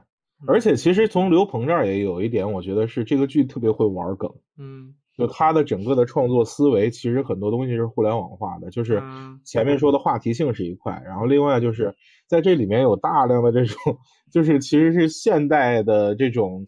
[0.47, 4.33] 而且其实从刘鹏这儿也有一点，我觉得是这个剧特别会玩梗。
[4.57, 8.71] 嗯，就他的整个的创作思维，其实很多东西是互联网化的。
[8.71, 9.03] 就是
[9.45, 11.95] 前面说的话题性是一块，然后另外就是
[12.27, 13.97] 在这里面有大量的这种，
[14.31, 16.65] 就是其实是现代的这种，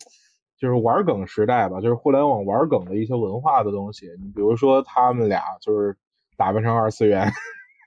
[0.60, 4.08] 就是玩梗时代吧，就是互联网玩梗的一些文化的东西。
[4.22, 5.98] 你比如说他们俩就是
[6.38, 7.32] 打扮成二次元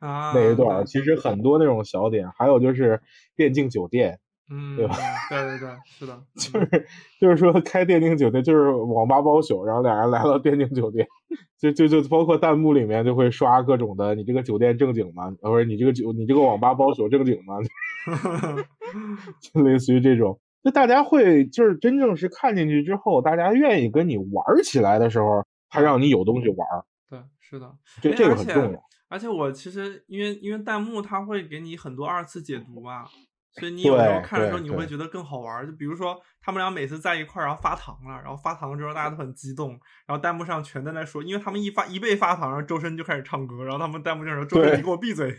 [0.01, 3.01] 啊那一段，其实很多那种小点，还有就是
[3.37, 4.19] 电竞酒店。
[4.51, 4.97] 嗯，对吧？
[5.31, 6.87] 对对对，是的， 就是
[7.21, 11.07] 就是说开电竞酒店，就是网吧包宿，然后俩人来到电竞酒店，
[11.59, 15.31] 就就就包括弹幕里面就会刷各种的，你这个酒店正经吗？
[15.41, 17.57] 不是你这个酒你这个网吧包宿正经吗？
[19.41, 20.39] 就类似于这种。
[20.63, 26.67] 就大家会就是真正是看进去之后，大家愿意跟你玩起来的时候，他让你有东西玩。
[27.11, 28.83] 对，是的，这这个很重要。
[29.09, 33.05] 而且我其实因为因为弹幕它会给你很多二次解读嘛，
[33.53, 35.67] 所以你有时候看的时候你会觉得更好玩。
[35.67, 39.71] 就比如说他们俩每次在一块儿，然后发糖了，然后发糖之后大家都很激动，
[40.07, 45.29] 然后弹幕上全在那说，因为他们一发一被发糖，然后周深就开始唱歌，然后他们弹幕就说：“周深，你给我闭嘴。”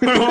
[0.00, 0.26] 然后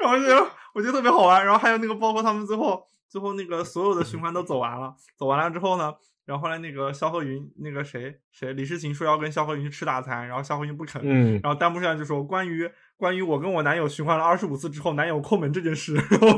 [0.00, 1.44] 然后就我觉得特别好玩。
[1.44, 5.94] 然后还有那个包括他们最后最后那个所有的循环都走完了，走完了之后呢？
[6.26, 16.28] 然后后来那个肖鹤云，那个谁谁李世情说要跟肖鹤云去吃大餐，然后肖鹤云不肯，嗯，然后弹幕上就说关于关于我跟我男友循环了二十五次之后，男友抠门这件事， 然后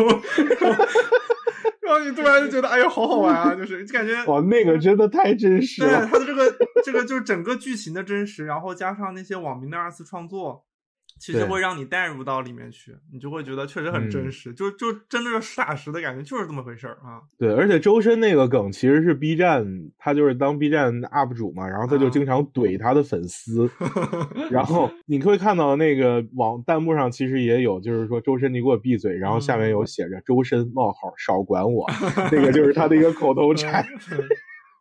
[1.81, 10.65] 然后你突然就觉得哎呦好好玩啊，就是感觉哇那个真的太真实了，对他的这个这个就是整个剧情的真实，然后加上那些网民的二次创作。
[11.19, 17.21] 其实会让你带入到里面去，你就会觉得确实很真实，就就真的是实打实的感觉，就是这么回事儿啊。
[17.39, 19.67] 对，而且周深那个梗其实是 B 站，
[19.99, 23.71] 他就是当 B 站 UP 主嘛，然后他就经常怼他的粉丝，
[24.51, 31.87] 然后你会看到那个网弹幕上其实也有，就是说周深你给我闭嘴，然后下面有写着周深冒号少管我，
[32.33, 33.85] 那个就是他的一个口头禅。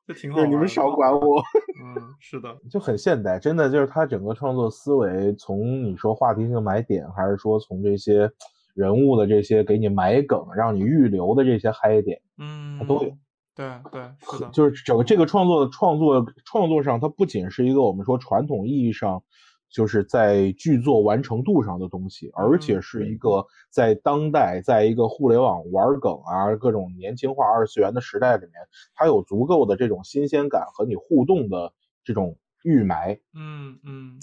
[0.07, 1.41] 就挺好，你们少管我。
[1.83, 8.31] 嗯，是的，就很现代，真的就是他整个创作思维，从你说话题性买点，还是说从这些
[8.73, 13.11] 人物的这些给你埋梗，让你预留的这些嗨点，嗯，他都有。
[13.53, 14.01] 对对，
[14.31, 19.21] 是的，就是整个这个创作的创作创作上，它不仅是一个我们说传统意义上。
[19.69, 28.53] 就是在剧作完成度上的东西，而且是一个在当代，在一个互联网玩梗啊、各种年轻化二次元的时代里面，
[28.95, 33.19] 它有足够的这种新鲜感和你互动的这种预埋。
[33.35, 34.19] 嗯嗯。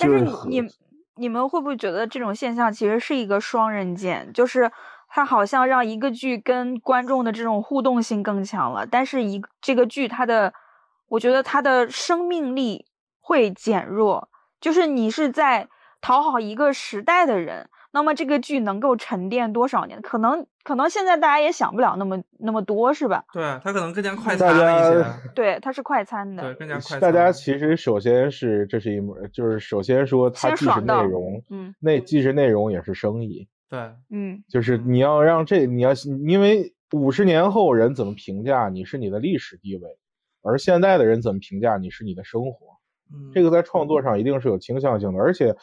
[0.00, 0.62] 但是你
[1.16, 4.32] 你们会不会觉得这种现象其实是一个双刃剑？
[4.32, 4.70] 就是
[5.08, 10.52] 它好像让一个剧跟观众的这种互动性更强了，但是一这个剧它的，
[11.08, 12.86] 我觉得它的生命力
[13.20, 14.30] 会减弱。
[14.66, 15.68] 就是你是在
[16.00, 20.02] 讨好一个时代的人，那么这个剧能够沉淀多少年？
[20.02, 23.22] 可能可能现在大家也想不了那么那么多，是吧？
[23.32, 25.06] 对，它可能更加快餐一些。
[25.36, 26.42] 对，它是快餐的。
[26.42, 27.00] 对，更加快餐。
[27.00, 33.46] 大家其实首先是这是一门，就是首先说它既是内容，嗯，那既是内容也是生意。
[33.70, 33.78] 对，
[34.10, 35.92] 嗯，就是你要让这你要
[36.26, 39.88] 因为五十年后人怎么评价你是你的历史地位，
[40.42, 42.75] 而现在的人怎么评价你是你的生活。
[43.32, 45.56] 这个在创作上一定是有倾向性的，而且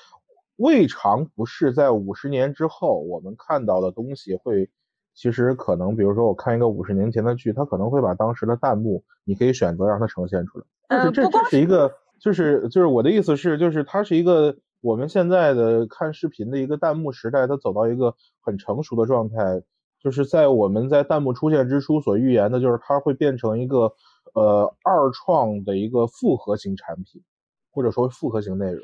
[0.55, 4.69] 未尝不是在五十年之后我们看到的东西会，
[5.13, 10.65] 其实可能，比如说我看一个五十年前的剧，它可能会把当时的弹幕，你可以选择让它呈现出来。
[10.87, 19.63] 但是这这是一个，就是就是我的意思是，就是它是一个我们现在的看视频的一个弹幕时代，它走到一个很成熟的状态，
[19.99, 23.93] 就是在我们在弹幕出现之初所预言的，就是它会变成一个
[24.33, 27.21] 呃二创的一个复合型产品。
[27.73, 28.81] 或者说复合型内容，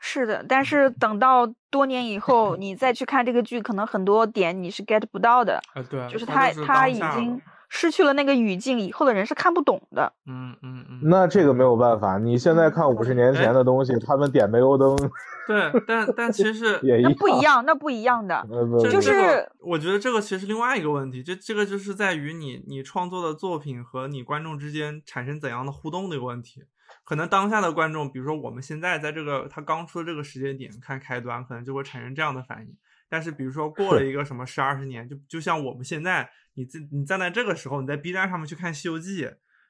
[0.00, 5.60] 是的，但是等到多年以后，你再去看这个剧，可能很多点你是 get 不到的。
[5.74, 10.10] 啊，对，就是他他已经失去了那个语境，以后的人是看不懂的。
[10.26, 11.00] 嗯嗯嗯。
[11.02, 14.96] 那这个没有办法，你现在看五十年前的东西，他们点煤油灯。
[15.46, 18.46] 对，但但其实 也那不一样，那不一样的，
[18.80, 26.62] 就是我觉得这个其实另外一个问题，这这个就是在于你你创作的作品和你观众之间产生怎样的互动的一个问题。
[27.04, 32.76] 可能当下的观众，比如说我们现在在这个他刚出的这个时间点看开端，可能就会产生这样的反应。
[33.08, 39.24] 但是比如说过了一个什么十二十年，就就像我们现在，你在你站在这个时候，你在 B 站上面去看《西游记》，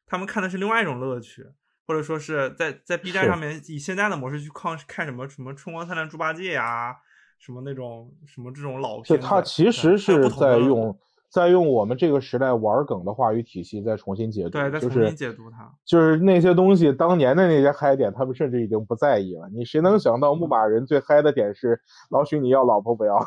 [0.06, 1.46] 他们看的是另外一种乐趣，
[1.86, 6.94] 或者说是在在 B 站上面以现在的模式去看看什么什么《春光灿烂猪八戒》呀，
[7.38, 9.18] 什么那种什么这种老片。
[9.18, 10.98] 它其实是在用。
[11.30, 19.48] 再用我们这个时代玩梗的话语体系再重新解读，对，再重新解读它，就是那些东西，当年的那些嗨点，他们甚至已经不在意了。
[19.52, 23.24] 你谁能想到牧马人最嗨的点是老许你要老婆不要，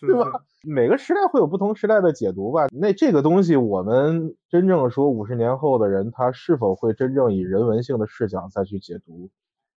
[0.00, 0.42] 对 吧？
[0.62, 2.66] 每个时代会有不同时代的解读吧。
[2.72, 9.30] 那这个东西，我们真正说五十年后的人，他是否会真正以人文性的视角再去解读？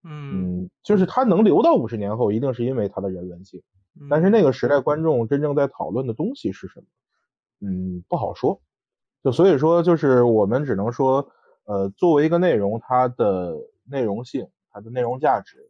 [0.03, 3.61] 嗯，就是它能留到五十年后，一定是因为它的人文性。
[4.09, 6.85] 但是那个时代观众真正在讨论的东西是什么？
[7.67, 8.61] 嗯，不好说。
[9.23, 11.29] 就所以说，就是我们只能说，
[11.65, 15.69] 呃，作为一个内容，它的内容性、它的内容价值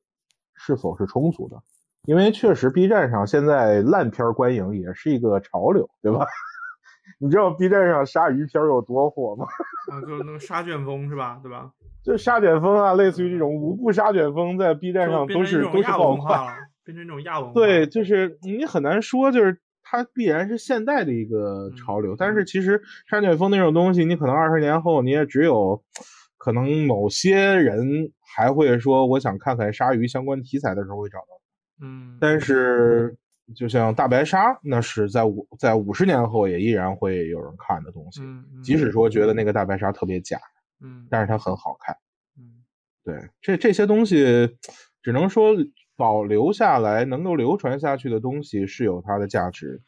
[0.54, 1.58] 是否是充足的？
[2.04, 6.28] 因为确实，B 站上现在烂片观影也是一个潮流，对吧？
[7.18, 9.46] 你知道 B 站上鲨鱼片有多火吗？
[9.92, 11.40] 啊，就是那个鲨卷风是吧？
[11.42, 11.72] 对吧？
[12.04, 16.56] 就鲨卷风啊，类似于这种无故鲨卷风，在 B 站上都是都是爆款。
[16.86, 22.16] 变成那种亚文 化，对，就是你很难说，就是它必然是现代的一个潮流。
[22.18, 25.84] 但是其实鲨卷风那种东西，你可能二十年后你也只有
[26.38, 31.26] 可能某些人还会说，我想看看鲨鱼相关题材的时候会找到。
[31.82, 33.16] 嗯，但是
[33.56, 38.22] 就像大白鲨，那是在五在五十年后也依然会有人看的东西。
[38.22, 40.40] 嗯，即使说觉得那个大白鲨特别假，
[40.82, 41.96] 嗯，但是它很好看。
[42.38, 42.64] 嗯，
[43.04, 44.58] 对，这这些东西
[45.02, 45.56] 只能说。
[46.00, 49.82] 保留下来能够流传下去的东西是有它的价值，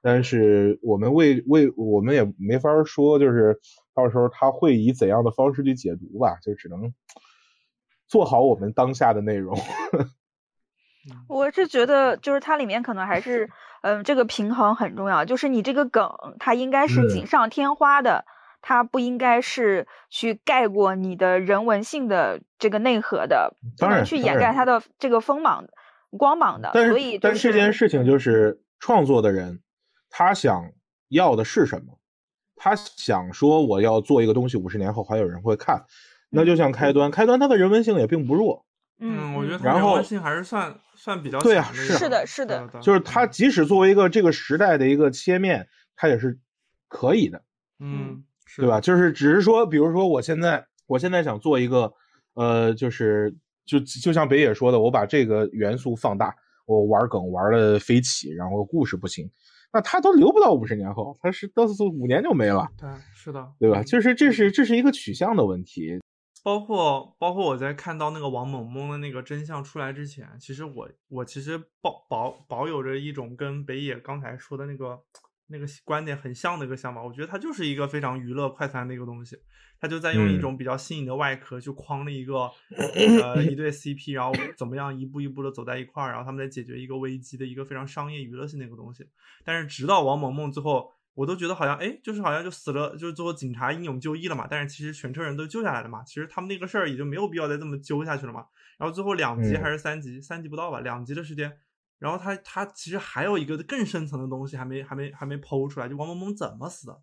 [0.00, 3.60] 但是我们为为我们也没法说，就是
[3.94, 6.94] 到时候他会以怎样的方式去解读吧，就只能
[8.06, 9.58] 做好我们当下的内容。
[11.28, 13.50] 我是觉得，就是它里面可能还是，
[13.82, 18.24] 嗯，这个平衡很重要，就是你这个梗它应该是锦上添花的。
[18.60, 25.64] 它不应该是去盖过你的人文性的这个内核的，不能去掩盖它的这个锋芒、
[26.18, 26.72] 光芒的。
[26.72, 29.60] 所以，但这件事情就是创作的人，
[30.10, 30.72] 他想
[31.08, 32.00] 要的是什么？
[32.56, 35.84] 他想说我要做一个东西，五十年后还有人会看。
[36.28, 38.66] 那就像开端，开端它的人文性也并不弱。
[39.00, 46.38] 嗯，我觉得然后性还是算算比较对啊，是的，是的，就是它即使作为一个这个时代的一个切面，它也是
[46.88, 47.42] 可以的。
[47.80, 48.24] 嗯。
[48.56, 48.80] 对吧？
[48.80, 51.92] 就是只是说，比如说，我现在我现在想做一个，
[52.32, 53.36] 呃，就是
[53.66, 56.34] 就就像北野说的，我把这个元素放大，
[56.64, 59.30] 我玩梗玩的飞起，然后故事不行，
[59.70, 62.66] 那它都留不到五十年后，它是到是五年就没了。
[62.78, 63.82] 对，是的，对吧？
[63.82, 66.00] 就是这是这是一个取向的问题。
[66.42, 75.02] 包括包括我在看到那个王萌萌的那个真相出来之前，其实我我其实保保保有着一种跟北野刚才说的那个。
[75.50, 79.34] 那个观点很像的一个想法，我觉得它就是一个非常娱乐快餐的一个东西，
[79.80, 82.50] 他就在用一种比较新颖的外壳去框了一个
[83.22, 89.08] 呃一对 CP，然后怎么样一步一步的走在一块儿，然后他们在解决一个危机的一个非常商业娱乐性的一个东西。
[89.42, 94.46] 但是直到王萌萌最后，我都觉得好像哎，就是好像就死了，就是最后警察英勇就义了嘛。
[94.48, 98.46] 但是其实全车人都救下来了嘛，其实他们那个事儿也就没有必要再这么揪下去了嘛。
[98.78, 101.58] 然后最后两集还是三集，三集不到吧，两集的时间。
[101.98, 107.02] 然后他他其实还有一个更深层的东西还没还没还没剖出来，就王萌萌怎么死的。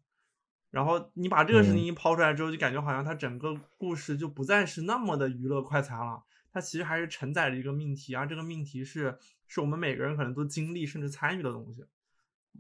[0.72, 11.84] 然后你把这个事情一抛出来之后，就感觉好像他整个故事就不再是那么的娱乐快餐了，它其实还是承载着一个命题，而这个命题是是我们每个人可能都经历甚至参与的东西。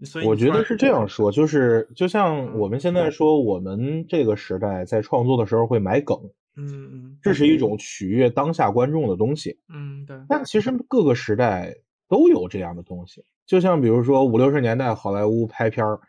[0.04, 6.18] 所以我觉得是这样说，就是就像我们现在说，我们这个时代在创作的时候会买梗，
[6.56, 10.18] 嗯嗯，这是一种取悦当下观众的东西，嗯对。
[10.28, 11.76] 但其实各个时代。
[12.08, 16.00] 都有这样的东西，就像比如说五六十年代好莱坞拍片儿，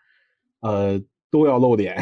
[0.60, 1.96] 呃，都要露点，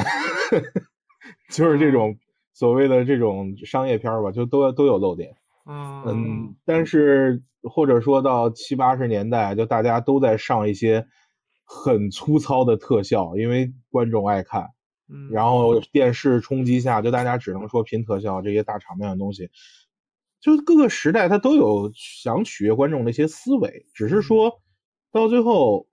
[1.49, 2.19] 就是这种
[2.53, 5.37] 所谓的这种商业片儿吧，就都都有露点。
[5.65, 11.07] 嗯，但是或者说到七八十年代，就大家都在上一些
[11.83, 14.71] 很粗糙的特效，因为观众爱看。
[15.09, 19.51] 嗯，然后电视冲击下，就大家只能说拼特效这些大场面的东西。
[20.41, 24.63] 就各个时代，它都有想取悦观众的一些思维，只是说
[25.13, 25.87] 到最后，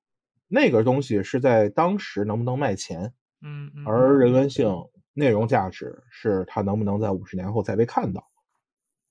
[0.47, 4.69] 那个东西是在当时能不能卖钱，嗯，而人文性、
[5.13, 8.25] 内容价值是它能不能在五十年后再被看到，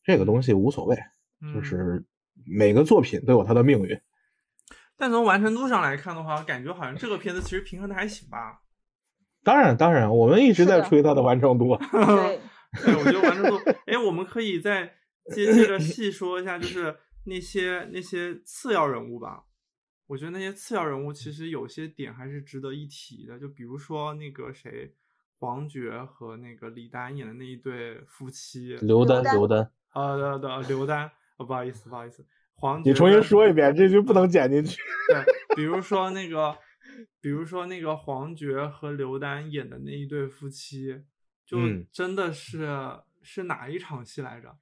[0.02, 0.96] 这个东西无所谓，
[1.54, 2.02] 就是
[2.46, 4.00] 每个作品都有它的命运。
[5.00, 8.60] 但从完成度上来看的话，感觉好像这个片子其实平衡的还行吧。
[9.42, 11.76] 当然，当然，我们一直在吹它的完成度。
[12.84, 14.94] 对，我觉得完成度，哎，我们可以再。
[15.34, 16.96] 接接着细说一下，就是
[17.26, 19.44] 那些那些次要人物吧。
[20.08, 23.38] 我觉得那些次要人物其实有些点还是值得一提的。
[23.38, 24.92] 就比如说那个谁，
[25.38, 28.76] 黄觉和那个李丹演的那一对夫妻。
[28.78, 29.70] 刘丹，刘丹。
[29.94, 31.08] 呃，对对，刘丹。
[31.36, 32.26] 哦，不好意思，不好意思。
[32.60, 34.78] 黄，你重新说一遍，这句不能剪进去。
[35.08, 36.56] 对，比如说那个，
[37.20, 41.02] 比如说那个黄觉和刘丹演的那一对夫妻，
[41.46, 41.58] 就
[41.90, 42.68] 真的是
[43.22, 44.56] 是哪一场戏来着？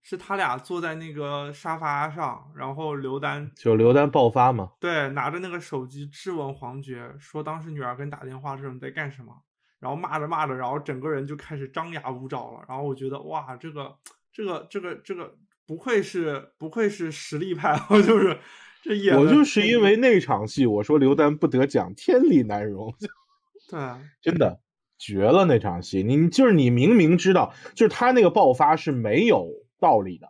[0.00, 4.72] 是他俩坐在那个沙发上，然后刘丹就刘丹爆发嘛？
[4.78, 9.34] 对，拿着那个手机质问黄觉，说当时女儿给你打电话的时候你在干什么？
[9.80, 12.64] 然后骂着骂着，然后整个人就开始张牙舞爪了。
[12.68, 13.94] 然后我觉得哇，这个
[14.32, 15.36] 这个这个这个
[15.68, 18.36] 不愧是不愧是实力派， 我就是
[18.82, 19.16] 这演。
[19.16, 22.92] 我就是因为那场戏，我说刘丹不得奖，天理难容。
[23.70, 23.78] 对，
[24.20, 24.60] 真的
[24.98, 26.02] 绝了那场戏。
[26.02, 29.46] 你就是你明明知道，就是他那个爆发是没有。
[29.80, 30.26] 道理的，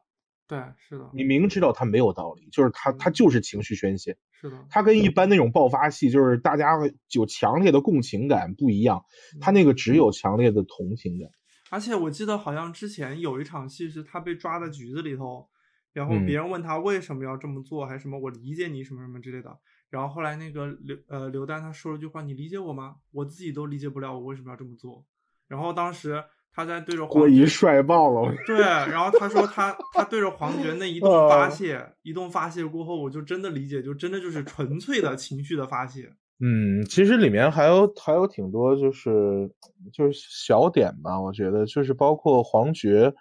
[0.47, 6.72] 对，是的，你明知道他没有道理，就是他，他就是情绪宣泄，是的，他跟一般那种爆发戏，就是大家
[7.14, 9.07] 有强烈的共情感不一样，
[9.41, 11.30] 他那个只有强烈的同情感。
[11.71, 15.49] 而且我记得好像之前有一场戏是他被抓在局子里头，
[15.93, 19.59] 然后别人问他为什么要这么做，还是什么我理解你什么什么之类的，
[19.91, 22.97] 然后后来那个刘呃刘丹他说了句话，你理解我吗？
[23.12, 25.05] 我自己都理解不了，我为什么要这么做？
[25.47, 36.14] 然后当时他在对着郭仪帅爆了， 对，然后他说他他对着黄觉那一顿发泄，一顿发泄过后，我就真的理解，就真的就是纯粹的情绪的发泄。
[36.41, 39.51] 嗯，其实里面还有还有挺多就是
[39.93, 43.12] 就是小点吧，我觉得就是包括黄觉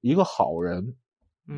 [0.00, 0.94] 一个好人，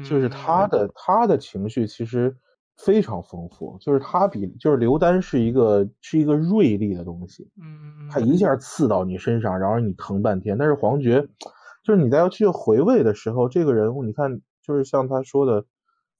[0.02, 2.36] 就是他的他的情绪其实。
[2.78, 10.58] 非常丰富，就是他比就是刘丹是一个是一个锐利的东西，嗯他一下刺到你身上，然后你疼半天。
[10.58, 11.26] 但是黄觉，
[11.82, 15.64] 就是你在要去回味的时候，这个人物你看，就是像他说的，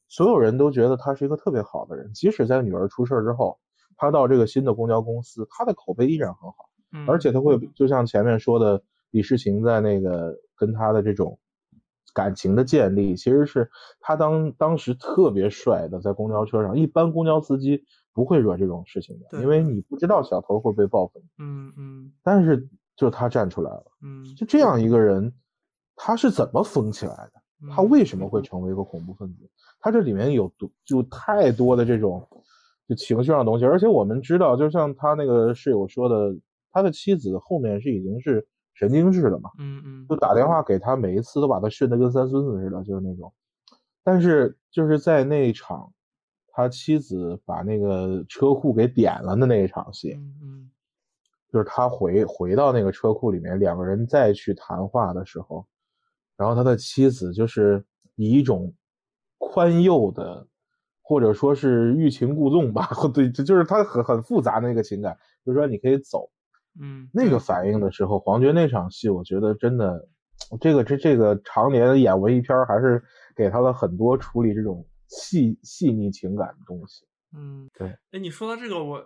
[0.08, 3.58] 所有人都觉得他是一个特别好的人，即使在女儿出事之后，
[3.96, 11.38] 他到这个新的公交公司，他的口碑依然很好，而且他会就像前面说的，李世情在那个跟他的这种。
[12.14, 13.68] 感情的建立，其实是
[14.00, 17.84] 他当当时特别帅的，在公交车上，一般公交司机
[18.14, 21.22] 不会惹这种事情的，因为你不知道小偷会被报复。
[21.36, 22.10] 嗯嗯。
[22.22, 22.66] 但是
[22.96, 25.30] 就他站出来了，嗯，就这样一个人，
[25.94, 27.70] 他是怎么疯起来的？
[27.70, 29.50] 他为什么会成为一个恐怖分子？
[29.78, 32.26] 他这里面有多就太多的这种
[32.88, 36.36] 就情绪上的东西，而且我们知道，就像他那个室友说的，
[36.72, 38.46] 他的妻子后面是已经是。
[38.78, 43.32] 神经质了嘛，嗯嗯，就打电话给他，每一次都把他训得跟三孙子似的，就是那种。
[44.04, 45.90] 但是就是在那一场，
[46.48, 50.70] 他妻子把那个车库给点了的那一场戏，嗯嗯，
[51.50, 55.66] 就是他回回到那个车库里面，两个人再去谈话的时候，
[56.36, 57.82] 然后他的妻子就是
[58.16, 58.70] 以一种
[59.38, 60.46] 宽宥的，
[61.08, 66.28] 或者说是欲擒故纵吧，对，就是他很很复杂的那个情感，就是说你可以走。
[66.80, 70.08] 嗯，那个反应的时候，黄觉那场戏，我觉得真的，
[70.60, 73.00] 这个这这个常年演文艺片，还是
[73.36, 77.06] 给他了很多处理这种细细腻情感的东西。
[77.36, 77.88] 嗯，对。
[78.10, 79.00] 哎，你说到这个，我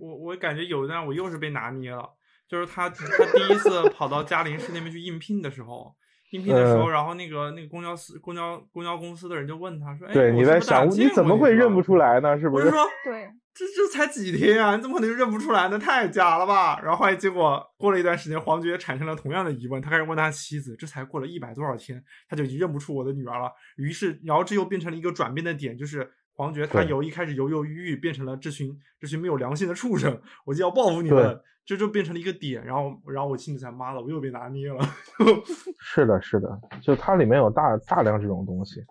[0.00, 2.08] 我我感觉有一段我又是被拿捏了，
[2.48, 5.92] 就是他他第一次跑到嘉林市那边去应聘的时候，
[6.32, 12.38] 应聘的时候，然后那个那个公交司公交公交公司的人就问他说：“哎，对，你在想你怎么会认不出来呢？
[12.38, 15.78] 是不是？”我就说：“对。”这这才几天啊，你怎么可能认不出来呢？
[15.78, 16.80] 太假了吧！
[16.82, 32.64] 然后后来结果过了一段时间，黄觉产生了同样的疑问，他开始问他妻子：“这才过了一百多少天，他就已经认不出我的女儿了。”于是，然后这又变成了一个转变的点，就是黄觉他由一开始犹犹豫豫，变成了这群这群没有良心的畜生，我就要报复你们，这就变成了一个点。
[32.64, 34.80] 然后，然后我心里才妈的，我又被拿捏了。
[35.78, 36.48] 是的，是的，
[36.82, 38.84] 就它里面有大大量这种东西。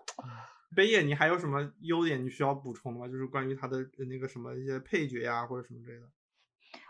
[0.74, 3.06] 北野，你还有什么优点你需要补充的吗？
[3.06, 3.78] 就是关于他的
[4.08, 6.06] 那个什么一些配角呀，或者什么之类的。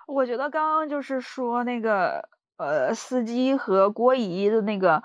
[0.07, 2.29] 我觉得刚刚就是说那个
[2.59, 5.03] 呃，司机和郭姨的那个，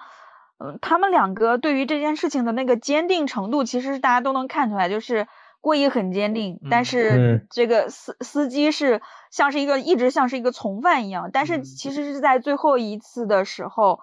[0.59, 5.27] 嗯，他们两个对于这件事情的那个坚定程度，其实大家都能看出来，就是
[5.61, 9.01] 郭姨很坚定，但是这个司司机是
[9.31, 13.99] 像是一个一直像是一个从犯一样，但是其实是在最后一次的时候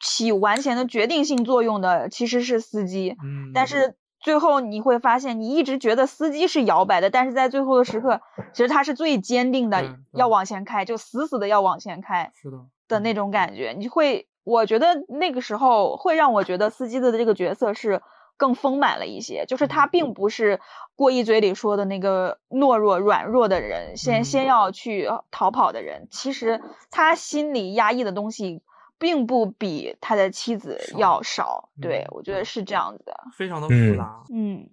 [0.00, 3.96] 起完全的决定性作用的其实是司机，嗯，但是。
[4.20, 8.22] 最后你会发现，你一直觉得司机是摇摆的，但是在最后的时刻，
[8.54, 12.56] 其实他是最坚定的，要往前开，就死死的要往前开，是的
[12.88, 13.74] 的那种感觉。
[13.76, 18.00] 你会，我觉得那个时候会让我觉得司机的这个角色是
[18.36, 20.60] 更丰满了一些，就是他并不是
[20.94, 26.60] 过一嘴里说的那个懦弱、软弱的人，先先要去逃跑的人，其实
[26.90, 28.62] 他心里压抑的东西。
[28.96, 34.22] 并不比他的妻子要少，对我觉得是这样子的，非常的复杂。
[34.32, 34.70] 嗯，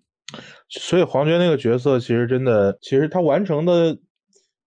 [0.69, 3.97] 所以黄觉那个角色其实真的，其实他完成的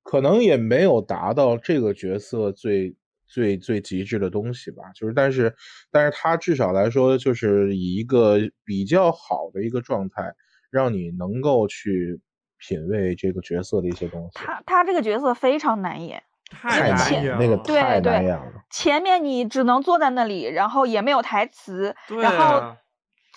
[0.02, 2.96] 可能也没有达到这个角色最
[3.34, 4.84] 最最极致的东西吧。
[4.94, 5.52] 就是，但是，
[5.90, 10.32] 但是他至少来说，就是以一个比较好的一个状态，
[10.70, 12.20] 让你能够去
[12.58, 14.30] 品味这个角色的一些东西。
[14.34, 16.22] 他他这个角色非常难演。
[16.48, 18.52] 太难演了，那个太难演了。
[18.70, 22.76] 前面你只能坐在那里，然后也没有台词，然后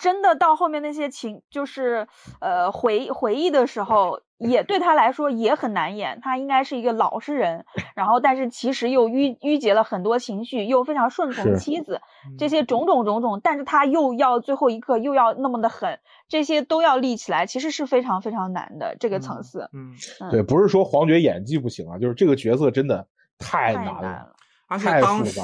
[0.00, 2.06] 真的到后面那些情，就是
[2.40, 4.20] 呃回回忆的时候。
[4.38, 7.64] 也对他来说也很难演，他应该是一个老实人，
[7.94, 12.00] 然后但是其实又郁郁结了很多情绪，又非常顺从妻子，
[12.38, 19.68] 这些种种种种，但是他又要最后一刻又要那么的狠，这些都要立起来，其实是非常非常难的这个层次。
[19.72, 19.92] 嗯，
[20.30, 23.06] 对，不是说黄觉演技不行啊，就是这个角色真的
[23.38, 24.32] 太难了，
[24.68, 25.40] 而且当时。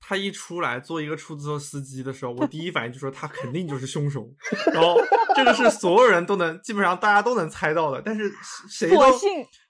[0.00, 4.26] 他一出来做一个出租车司机的时候，我第一反应就说他肯定就是凶手，
[4.72, 4.98] 然后
[5.36, 8.32] 这个是所有人都能基本上大家都能猜到的，但是
[8.68, 8.96] 谁都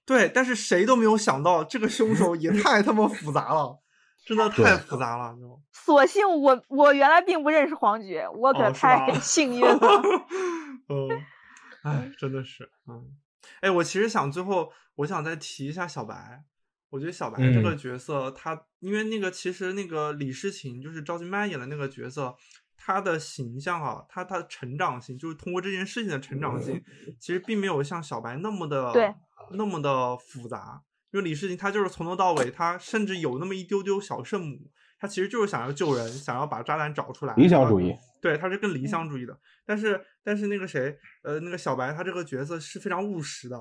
[0.06, 3.78] 对，但是谁都没有想到这个凶手也太他妈复杂了，
[4.26, 5.34] 真的太复杂了。
[5.34, 9.78] 就所幸我我原来并不认识黄觉，我可太幸运了。
[10.88, 11.08] 嗯，
[11.84, 13.04] 哎，真的是，嗯。
[13.60, 16.42] 哎，我其实想最后，我想再提一下小白。
[16.90, 22.34] 我觉得小白这个角色，他因为那个其实那个李诗情就是赵今麦演的那个角色，
[22.76, 26.82] 他的形象啊，他他成长性就是通过这件事情的成长性，
[27.20, 29.14] 其实并没有像小白那么的对
[29.52, 30.82] 那么的复杂。
[31.12, 37.34] 因为李诗情他就是从头到尾，他甚至有那么一丢丢小圣母，他其实就是想要救人，想要把渣男找出来。
[37.34, 39.38] 理想主义，对，他是更理想主义的。
[39.64, 43.56] 但是但是那个谁，呃，那个小白他这个角色是非常务实的。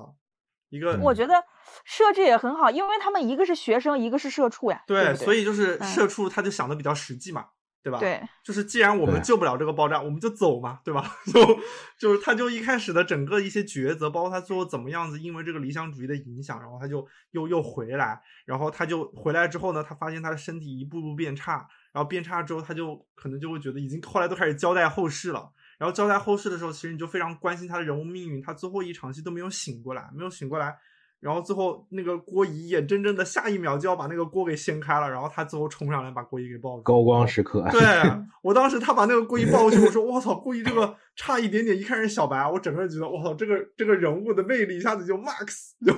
[0.68, 1.34] 一个，我觉得
[1.84, 4.82] 设置也很好，因为他们一个是学生，一个是社畜呀。
[4.86, 7.46] 对，所以就是社畜他就想的比较实际嘛，
[7.82, 7.98] 对吧？
[7.98, 11.16] 对，就是既然我们救不了这个爆炸，我们就走嘛，对吧？
[11.32, 11.58] 就
[11.98, 25.50] 就是他就一开始的整个一些抉择，包括他最后怎么样子，因为这个理想主义的影响，然后他就又又回来，然后他就回来之后呢，他发现他的身体一步步变差，然后变差之后，他就可能就会觉得已经后来都开始交代后事了。
[25.78, 28.42] 然后交代后事的时候，其实你就非常关心他的人物命运。
[28.42, 30.76] 他最后一场戏都没有醒过来，没有醒过来。
[31.20, 36.82] 然后最后那个郭姨眼睁睁的下一秒就要把那个锅给掀开了，然后他最后冲上来把郭姨给抱住。
[36.82, 37.68] 高光时刻。
[37.70, 37.80] 对
[38.42, 45.92] 我当时他把那个郭姨抱过去，我说我操，郭姨这个差一点点，一看是小白，我整个人觉得我操，这个这个人物的魅力一下子就 max 就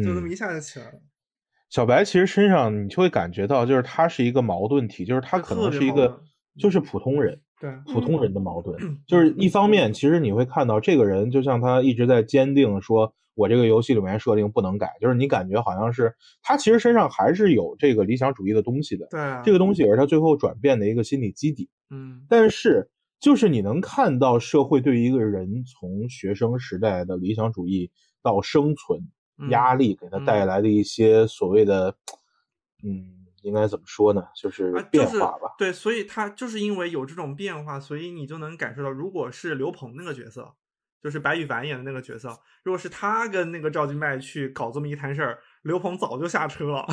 [0.00, 1.02] 就那么一下就起来了。
[1.70, 6.22] 小白其实身上你就会感觉到，就是他是一个矛盾体，就是他可能是一个
[6.56, 7.40] 就是普通人。
[7.86, 8.76] 普通人的矛盾，
[9.06, 27.90] 就是一方面，其实你会看到这个人，就像他一直在坚定说，我这个游戏里面设定不能改，就是你感觉好像是他其实身上还是有这个理想主义的东西的，对，这个东西也是他最后转变的一个心理基底，嗯，但是就是你能看到社会对于一个人从学生时代的理想主义
[28.22, 29.00] 到生存
[29.48, 30.44] 压力给他带。
[30.44, 31.96] 来的一些所谓的，
[32.84, 33.23] 嗯。
[33.44, 34.24] 应该怎么说呢？
[34.34, 35.54] 就是变化吧。
[35.58, 40.54] 对，所以他就是因为有这种变化，所以你就能感受到，如果是刘鹏那个角色，
[41.02, 42.30] 就是白羽凡演的那个角色，
[42.62, 46.86] 如果是他跟那个赵今麦去搞这么一摊事儿，刘鹏早就下车了，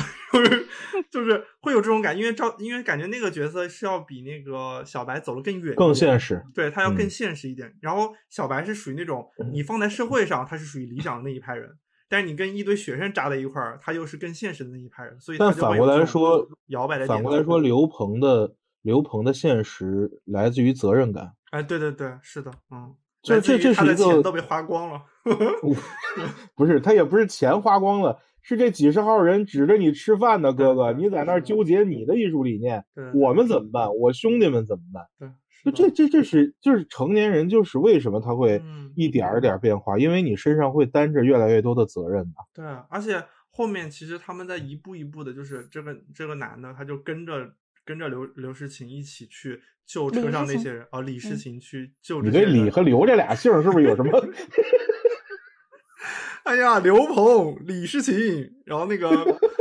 [1.10, 7.74] 就是会有这种感，因为赵因为感觉那个角色是要比那个小白走得更远，更现实，对他要更现实一点。
[7.80, 11.78] 然后小白是属于那种你放在社会上，他是属于理想的那一派人。
[12.12, 17.06] 但是你跟一堆学生扎在一块儿，他又是更现实的那一派人，所以但反过来说，摇摆的。
[17.06, 21.32] 反过来说，刘鹏的刘鹏的现实来自于责任感。
[21.52, 25.00] 哎，对对对，是的，嗯，这这这是一个钱都被花光了，
[26.54, 32.84] 不是他也不是钱花光了，是这几十号人指着你吃饭呢，哥哥，你在那儿纠结你的艺术理念，
[33.14, 33.88] 我们怎么办？
[33.96, 35.34] 我兄弟们怎么办？
[35.64, 35.72] 对。
[35.72, 38.62] 就这这这是就是成年人，就是为什么他会
[38.96, 42.36] 一点儿点儿变化，因为你身上会担着越来越多的责任的。
[42.54, 47.52] 对，而且后面其实他们在一步一步的，就是这个这个男的他就跟着
[47.84, 52.22] 跟着刘刘诗琴一起去救车上那些人，哦，李诗琴去救。
[52.22, 54.20] 你这李和刘这俩姓是不是有什么？
[56.44, 59.08] 哎呀，刘鹏、李诗琴，然后那个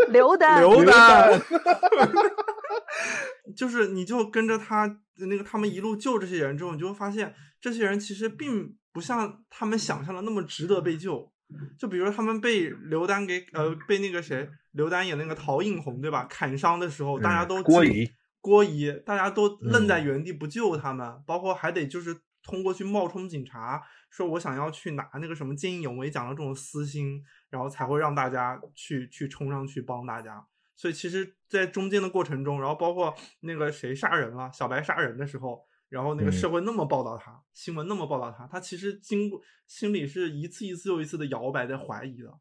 [0.09, 1.39] 刘丹，刘丹。
[3.55, 11.31] 就是你就跟着他那个他们一路救这些人之后，你就会发现这些人其实并不像他们想象的那么值得被救。
[11.77, 30.41] 就比如他们被刘丹给呃被那个谁刘丹演那个陶映红对吧砍伤的时候，大家都郭姨郭姨大家都愣在原地不救他们，包括还得就是通过去冒充警察说我想要去拿那个什么见义勇为奖的这种私心，然后才会让大家去去冲上去帮大家。
[30.81, 42.33] 所以其实，在中间的过程中，然后包括那个谁杀人了，小白杀人的时候，然后那个社会那么报道他，新闻那么报道他，他其实经过心里是一次一次又一次的摇摆，在怀疑的，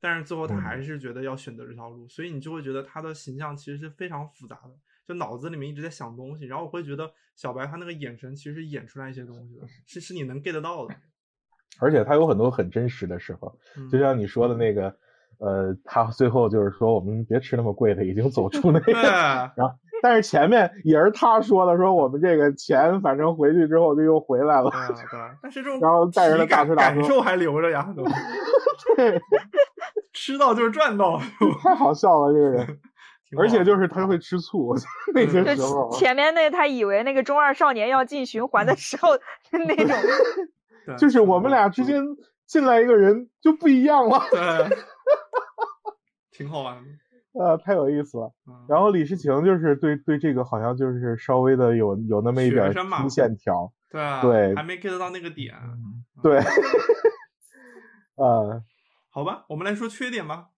[0.00, 2.06] 但是最后他还是觉得要选择这条路。
[2.06, 4.70] 所以你就会觉得他的形象其实是非常复杂的，
[5.04, 6.46] 就脑子里面一直在想东西。
[6.46, 10.94] 然后我会觉得小白他那个眼神其实演出来一些东西的，是是你能 get 到的。
[11.80, 13.58] 而且他有很多很真实的时候，
[13.90, 14.96] 就像你说的那个。
[15.38, 18.92] 呃，他最后就是说，我们别吃那么贵的，已经走出那个。
[18.92, 24.70] 然后，但是前面也是他说的，说我们这个钱，反正回去之后就又回来了。
[24.70, 25.06] 对，
[25.42, 27.86] 但是这种然后带着大吃大喝，感受还留着呀。
[28.96, 29.20] 对，
[30.12, 31.20] 吃到就是赚到，
[31.62, 32.66] 太好笑了这个人。
[33.38, 34.74] 而且就是他会吃醋，
[35.12, 35.90] 那些时候。
[35.92, 39.10] 前面那他以为那个中二少年要进循环的时候，
[39.52, 39.94] 那种。
[40.96, 42.02] 就是我们俩之间
[42.46, 44.22] 进来一个人就不一样了。
[44.30, 44.78] 对。
[46.38, 46.76] 挺好玩
[47.34, 48.32] 的，呃，太有意思了。
[48.68, 55.52] 然后李世情就是对对这个好像就是稍微的有有那么一点粗线条，对啊，对，还没 get 到那个点，
[56.22, 56.38] 对，
[58.14, 58.62] 呃，
[59.10, 60.50] 好吧，我们来说缺点吧，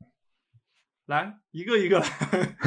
[1.06, 2.06] 来一个一个来。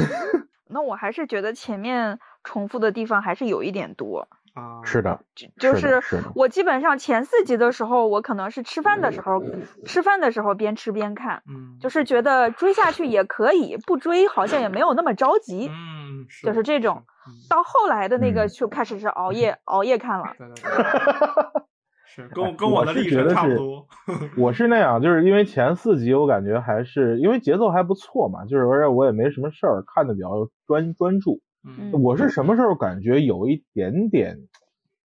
[0.66, 4.28] 那我还是觉得前面重复的地方还是有一点多。
[4.54, 5.20] 啊，是的，
[5.58, 9.42] 就是是我基本上前四集的时候，我可能是吃饭的时候，
[9.84, 17.02] 吃饭的时候边吃边看，嗯，就是觉得追下去也可以，不追好像也没有那么着急，嗯，就是这种。
[17.48, 21.62] 到后来的那个就开始是熬夜熬夜看了，对对对，
[22.06, 23.86] 是跟跟我的历程差不多。
[24.36, 30.28] 我是那样，就是因为前四集我感觉还是因为节奏还不错嘛，就是而且我也没什么事儿，看的比较
[30.66, 31.40] 专专注。
[31.64, 34.38] 嗯，我是什么时候感觉有一点点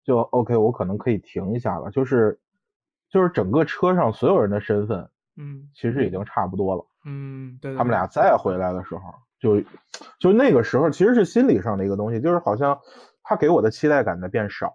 [0.04, 2.40] 就 OK，我可能可以停一下了，就是
[3.08, 6.86] 就是整个车上所有人的身份，嗯，其实已经差不多了。
[7.04, 9.02] 嗯，对，他们俩再回来的时候。
[9.40, 9.62] 就
[10.18, 12.76] 就那个时候，其实是心理上的一个东西，就是好像
[13.22, 14.72] 他给我的期待感在变少，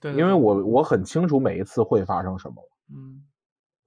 [0.00, 2.54] 对，因为我我很清楚每一次会发生什么，
[2.90, 3.20] 嗯，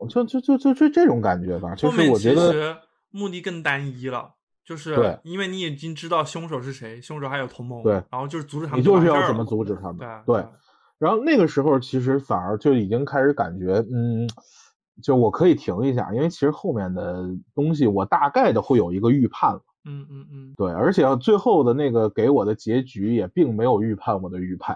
[0.07, 1.73] 就就就就就这种感觉吧。
[1.73, 10.45] 就是我觉得目的更单一了，就是对，因为你已经知道凶手是谁，凶手还有同盟，对，然后就是阻止他们，你就是要怎么阻止他们，对对。
[10.99, 14.29] 然后那个时候其实反而就已经开始感觉，嗯，
[15.01, 19.61] 就我可以停一下，因为其实后面的东西我大概的会有一个预判了。
[19.83, 24.75] 嗯嗯嗯，对，而且最后的那个给我的结局也并没有预判我的预判。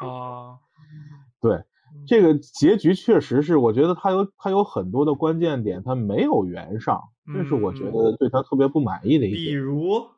[0.00, 0.54] 啊，
[1.42, 1.64] 对，
[2.06, 9.44] 这个结局确实是，我觉得它有它有很多的关键点，它没有圆上，这是我觉得对他特别不满意的一点。
[9.44, 10.08] 比如，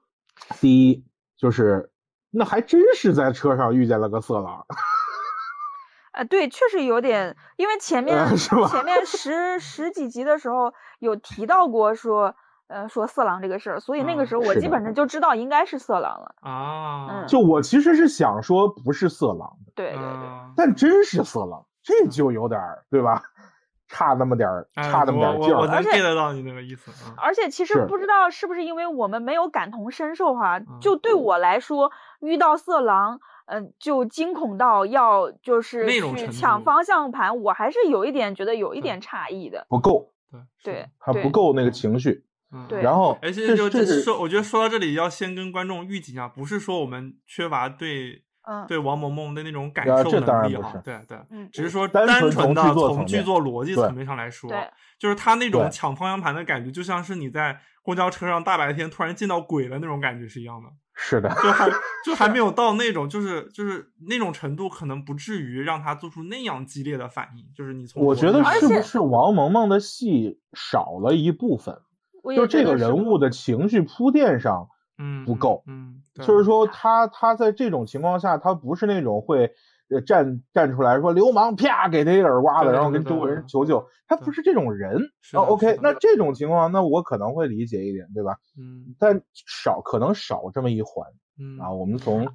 [0.61, 1.05] 第一
[1.37, 1.91] 就是
[2.31, 4.65] 那还真是在车上遇见了个色狼。
[6.13, 12.35] 啊， 对，确实有点，因为前面前面 十十几集的时候有提到过说。
[12.67, 17.21] 呃，说色狼这个事儿，所以那个时候我基本上就知道应该是色狼了啊。
[17.21, 23.23] 嗯，就我其实是想说不是色狼的，对对对，但真是色狼，这就有点儿对吧？
[23.95, 25.61] 差那么点儿，差那么点儿劲儿。
[25.61, 26.91] 我能 get 到你那个意思。
[27.17, 40.11] 而且其实不知道是不是因为我们没有感同身受哈，就对我来说，遇到色狼，嗯，就惊恐到要就是去抢方向盘，我还是有一点觉得有一点诧异的，不够，
[40.65, 42.25] 对对，还不够那个情绪。
[42.69, 48.24] 对，然后，而且就这说，我觉得说到这里要先跟观众预警一下，不是说我们缺乏对，嗯，
[48.69, 54.51] 对王萌萌的那种感受能力哈，对对，嗯，只是说单纯的从剧作逻辑层面上来说，
[54.99, 60.69] 就是他那种抢方向盘的感觉，就像是你在公交车上大白天突然见到鬼了那种感觉是一样的。
[60.97, 61.69] 是的，就还
[62.05, 67.45] 就还没有到那种，就是就是那种程度，可能不至于让他做出那样激烈的反应。
[67.57, 71.77] 就是你从我觉得是不是王萌萌的戏少了一部分？
[72.37, 74.69] 就这个人物的情绪铺垫上，
[74.99, 79.53] 嗯，不够，嗯，就是说他他在这种情况下，他不是那种会
[80.07, 84.99] 站站出来说流氓啪给他一耳刮子，然后跟周围人求救，他不是这种人。
[85.35, 88.37] 哦，OK，那这种情况，那我可能会理解一点，对吧？
[88.59, 91.07] 嗯，但少可能少这么一环，
[91.39, 92.27] 嗯啊，我们从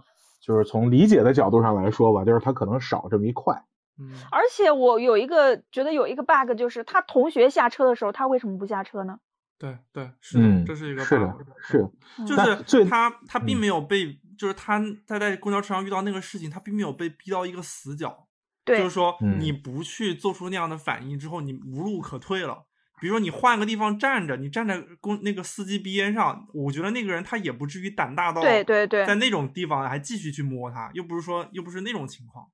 [0.41, 3.53] 就是从理解的角度上来说吧，就是他可能少这么一块。
[4.01, 9.19] 嗯，而且我有一个觉得有一个 bug，就是他同学下车的时候，他为什么不下车呢？
[9.59, 11.77] 对对是的，这是一个是的，是
[12.25, 18.27] 就是他他并没有被，就是他他在公交车上遇到那个事情，他并没有被逼到一个死角，
[18.63, 22.65] 对，就是说你不去做出那样的反应之后，你无路可退了。
[23.01, 32.45] 比如说你换个地方站着，你站在公那个司机边上，我觉得那个人他也不至于胆大到对对对，在那种地方还继续去摸他，又不是说又不是那种情况，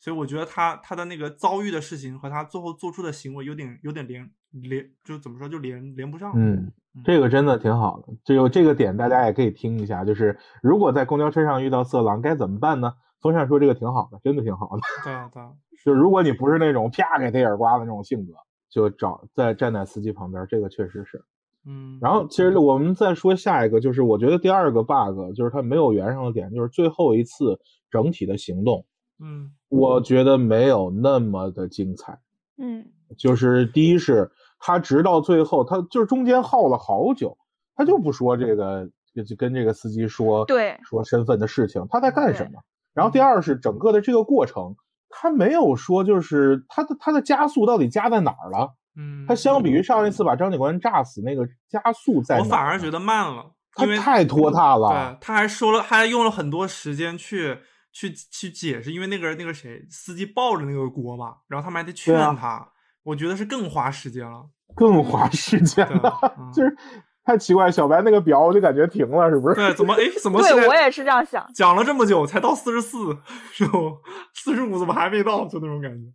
[0.00, 4.28] 所以我觉得他他的那个遭遇的事情和他最后做出的行为有点有点连。
[4.52, 6.72] 连就怎么说就连连不上，嗯，
[7.04, 8.12] 这个真的挺好的。
[8.24, 12.94] 这个这个点大家也可以听一下，就是如果在公交车上遇到色狼该怎么办呢？
[13.20, 14.80] 风扇说这个挺好的，真的挺好的。
[15.04, 15.42] 对对，
[15.84, 18.32] 就如果你不是那种啪给他耳刮的那种性格，
[18.68, 21.22] 就找在站在司机旁边，这个确实是。
[21.64, 28.84] 嗯，然后其实我们再说下一个，就是我觉得第二个 bug 就是他没有圆上的点，就是最后一次整体的行动，
[29.20, 32.18] 嗯，我觉得没有那么的精彩。
[32.58, 32.86] 嗯，
[33.18, 34.30] 就是第一是。
[34.62, 37.34] 他直到最后，他就是中间耗了好久，
[37.74, 38.86] 他就不说这个，
[39.26, 42.60] 就跟这个司机说，对，说身份的事情，他在干什么？
[42.92, 44.76] 然后第二是整个的这个过程，
[45.08, 48.74] 他没有说就是他的他的加速到底加在哪儿了？
[48.98, 54.90] 嗯，他相比于上一次把张警官炸死那个加速在，我反而觉得慢了，他太拖沓了。
[54.90, 57.60] 对，他还说了，他还用了很多时间去
[57.92, 62.66] 去去解释，因为那个人那个谁司机抱着那个锅嘛，然后他们还得劝他。
[63.02, 64.44] 我觉得是更花时间了，
[64.76, 66.12] 更花时间了，
[66.54, 66.76] 就是
[67.24, 67.70] 太奇怪。
[67.70, 69.54] 小白那个表，我就感觉停了，是不是？
[69.54, 70.40] 对，怎么哎，怎么？
[70.42, 71.44] 对我也是这样想。
[71.54, 73.16] 讲了这么久，才到四十四，
[73.52, 73.96] 是不？
[74.34, 75.48] 四十五怎么还没到？
[75.48, 76.12] 就那种感觉。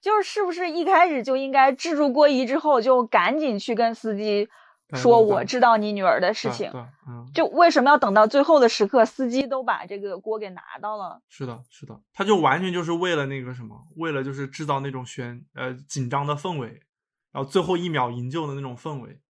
[0.00, 4.48] 就是是不是一开始就应该制住郭仪之后，就赶紧去跟司机
[4.94, 6.72] 说我知道你女儿的事情，
[7.34, 11.20] 就为什么要等到最后的时刻，司机都把这个锅给拿到了？
[11.28, 16.82] 是的，是的，他就完全就是为了那个什么，为了就是制造那种悬呃紧张的氛围，
[17.32, 19.20] 然后最后一秒营救的那种氛围。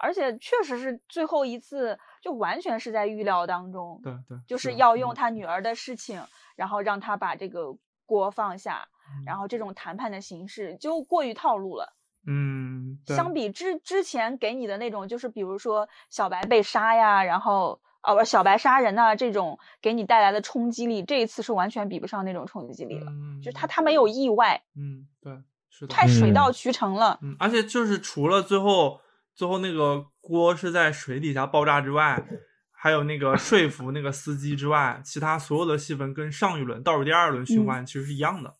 [0.00, 4.00] 而且确实是最后一次，就完全是在预料当中。
[4.02, 6.20] 对对，就是要用他女儿的事情，
[6.56, 8.88] 然后让他把这个锅放下，
[9.24, 11.94] 然后这种谈判的形式就过于套路了。
[12.26, 23.06] 嗯，相比之之前给你的那种，就是比如说小白被杀呀，然后哦不，小白杀人呐，这种给你带来的冲击力，这一次是完全比不上那种冲击力了。
[23.42, 25.32] 就他他没有意外，嗯，对，
[25.68, 27.18] 是的，太水到渠成了。
[27.22, 29.00] 嗯，而且就是除了最后
[29.34, 32.24] 最后那个锅是在水底下爆炸之外，
[32.70, 38.50] 还有那个说服那个司机之外，其他所有的戏份跟上一轮倒数第二轮循环其实是一样的。
[38.50, 38.54] 嗯，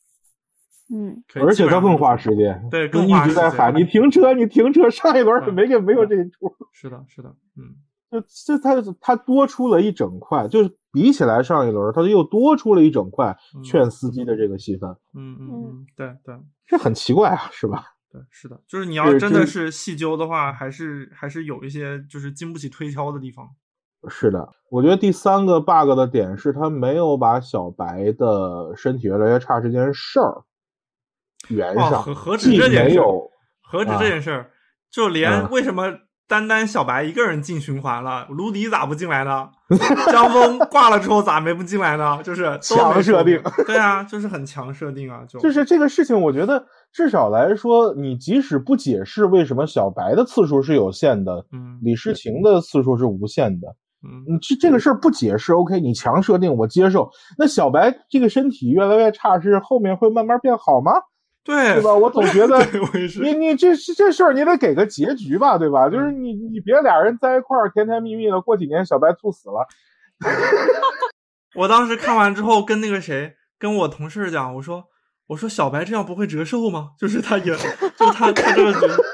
[1.35, 4.91] 而且他更花时间，对，更一直在喊你停车，你停车。
[4.91, 7.75] 上一轮没给没有这一出，是的，是的，嗯，
[8.11, 14.91] 就就他他多出了一整块，就是比起来上一轮，他又多出了一整块劝司机的这个戏份。
[15.15, 16.35] 嗯嗯嗯，对对，
[16.67, 17.85] 这很奇怪啊，是吧？
[18.11, 23.49] 对，是的，就是你要真的是细究的话，还是还是有一些就是经不起推敲的地方。
[24.09, 30.43] 是的，我觉得第三个 bug 的点是他没有把小白的身体越来越差这件事儿。
[31.49, 33.01] 圆上何何止这件事？
[33.63, 34.51] 何止这件事儿？
[34.91, 35.91] 就连为什么
[36.29, 39.49] 单单小白一个人进循环了，卢迪咋不进来呢？
[40.11, 42.21] 江峰挂了之后咋没不进来呢？
[42.23, 53.69] 就是强设定，对啊，就是很强设定啊，就就是这个事情，我觉得至少来说，你即使不解释为什么小白的次数是有限的，嗯，李诗情的次数是无限的，
[54.03, 57.11] 嗯，这这个事儿不解释，OK，你强设定我接受。
[57.39, 60.93] 那小白这个身体越来越差，是后面会慢慢变好吗？
[61.45, 61.93] 对，对吧？
[61.93, 62.59] 我总觉得
[63.21, 65.89] 你你这这事儿你得给个结局吧，对吧？
[65.91, 69.67] 就是你你别俩人在一块儿甜甜蜜蜜的，过几年小白猝死了。
[71.57, 74.85] 我当时看完之后跟那个谁，跟我同事讲，我说
[75.27, 76.91] 我说小白这样不会折寿吗？
[76.99, 79.05] 就是他也就他他这个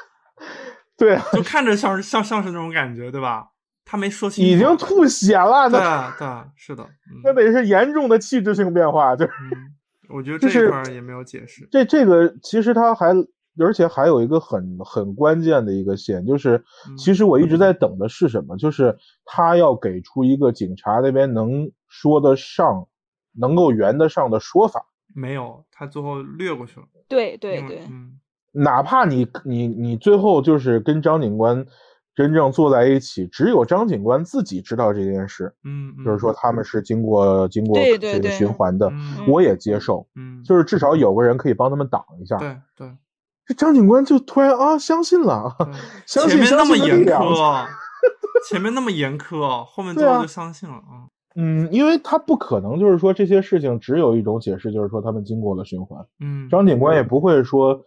[0.96, 3.46] 对，就看着像像像是那种感觉，对吧？
[3.84, 5.80] 他没说清，已经吐血了，对
[6.18, 6.86] 对是的，
[7.24, 9.32] 那得是严重的器质性变化，就是。
[10.08, 11.68] 我觉得这一块也没有解释。
[11.70, 13.14] 这这个其实他还，
[13.58, 16.64] 而且还有一个很很关键的一个线，就是
[16.96, 18.56] 其实我一直在等的是什么？
[18.56, 22.88] 就是他要给出一个警察那边能说得上、
[23.32, 24.86] 能够圆得上的说法。
[25.14, 26.86] 没有，他最后略过去了。
[27.08, 28.18] 对对对，嗯，
[28.52, 31.66] 哪怕你你你最后就是跟张警官。
[32.18, 35.54] 真正坐在一起，只有张警官自己知道这件事。
[35.62, 38.90] 嗯，就是说他们是经过经过这个循环的，
[39.28, 40.04] 我也接受。
[40.16, 42.36] 嗯，就是至少有个人可以帮他们挡一下。
[42.38, 42.92] 对对，
[43.46, 45.56] 这张警官就突然啊相信了，
[46.06, 47.66] 相信那么严苛，
[48.48, 51.06] 前面那么严苛，后面最后就相信了啊。
[51.40, 56.04] 嗯，因为他不可能就是说这些事情只有一种解释，就是说他们经过了循环。
[56.18, 57.80] 嗯，张警官也不会说。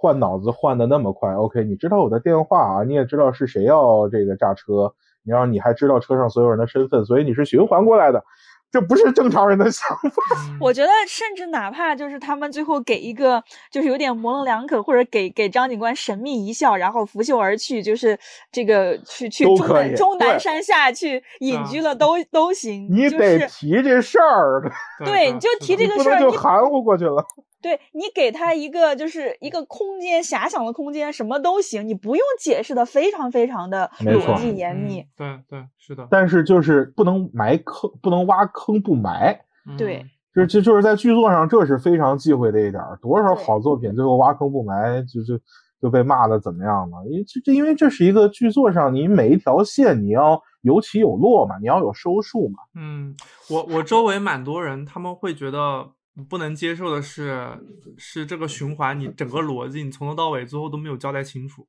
[0.00, 1.64] 换脑子换的那么快，OK？
[1.64, 4.94] 你知道我的电话啊，你也知道是谁要这个炸车，
[5.26, 8.22] 然后你还知道车上所有人的身份，所以你是循环过来的，
[8.70, 10.22] 这不是正常人的想法。
[10.62, 13.42] 我觉得，甚至哪怕就是他们最后给一个
[13.72, 18.16] 就是有点模棱两可，或者给给张警官神秘一笑，然后拂袖而去，就是
[18.52, 22.86] 这个去去终南终南山下去隐居了，都都行。
[22.88, 24.62] 你得提这事儿，
[25.04, 27.24] 对，你就提这个事儿，就含糊过去了。
[27.60, 35.04] 对你给他一个就是一个空间，遐想的空间，什么都行，你不用解释的非常非常的逻辑严密。
[35.16, 39.40] 对对是的，但是就是不能埋坑，不能挖坑不埋。
[39.76, 42.80] 对，就就就是在剧作上，这是非常忌讳的一点。
[43.02, 45.42] 多少好作品最后挖坑不埋，就就
[45.82, 47.04] 就被骂的怎么样了？
[47.10, 52.58] 因为这因为这是一个剧作上，你每一条线你要有起有落嘛，你要有收束嘛。
[52.76, 53.16] 嗯，
[53.50, 55.90] 我我周围蛮多人，他们会觉得。
[56.28, 57.48] 不能接受的是，
[57.96, 61.66] 是这个循环，你整个逻辑，你从头到尾最后都没有交代清楚。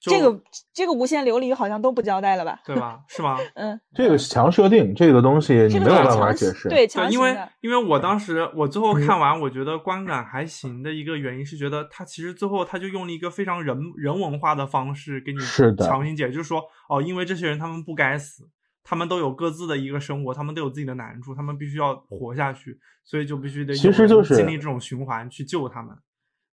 [0.00, 0.40] 这个
[0.72, 2.60] 这个无限流离好像都不交代了吧？
[2.64, 3.00] 对吧？
[3.08, 3.36] 是吗？
[3.54, 6.68] 嗯，这个强设定，这个东西你没有办法解释。
[6.68, 15.38] 对，因为因为我当时我最后看完，我觉得观感还行的一个原因是觉得他其实最后他就用了一个非常人人文化的方式给你
[15.84, 18.48] 强行解，就是说哦，因为这些人他们不该死。
[18.90, 25.94] 他们都有各自的一个生活，他们都有自己的难处，他们必须要活下去，所以就必须得其实就是经历这种循环去救他们。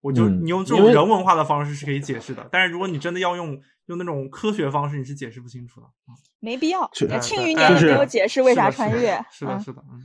[0.01, 5.87] 我就你用这种人文化的方式是可以解释的，但是如果你真的要用用那种科学方式，你是解释不清楚的。
[6.41, 6.91] 没必要。
[7.21, 9.17] 庆余年也没有解释为啥穿越。
[9.31, 10.01] 是的，是的，嗯。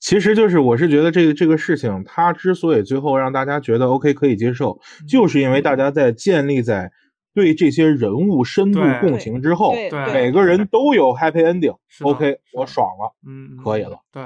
[0.00, 6.90] 其实就是我是觉得这个这个事情，它之所以最后让大家觉得 OK 可以接受，就是因为大家在建立在。
[7.36, 13.98] 对这些人物深度共情之后，对每个人都有 happy ending，OK，我爽了，嗯，可以了。
[14.10, 14.24] 对，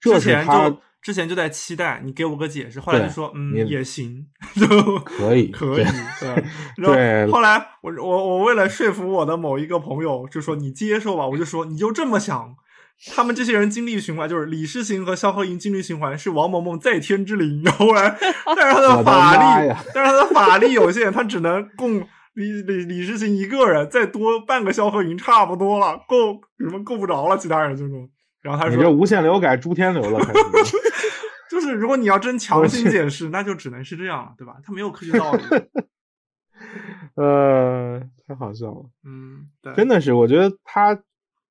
[0.00, 0.72] 这是他
[1.02, 4.24] 之前就在期待你给我个解释，后来就说嗯也行，
[4.54, 5.84] 就可以 可以。
[6.20, 6.34] 对，
[6.78, 12.54] 然后后来我我我为了说服我的某一个朋友，就说你接受吧，我就说你就这么想。
[13.14, 18.16] 他们这些人经历循环就是李世行和萧何营经历循环是王萌萌在天之灵， 然后来，
[18.56, 22.02] 但是他的法力，但是他的法力有限，他只能供
[22.36, 28.08] 李李李世清一个人，再多半个萧何营差不多了，够什么够不着了，其他人就说，
[28.42, 30.32] 然后他说你这无限流改诸天流了，开
[30.62, 30.76] 始
[31.50, 34.56] 就是如果你要真强行解释，那就只能是这样了，对吧？
[34.62, 35.42] 他没有科学道理。
[37.16, 41.00] 呃，太好笑了，嗯，对，真的是，我觉得他。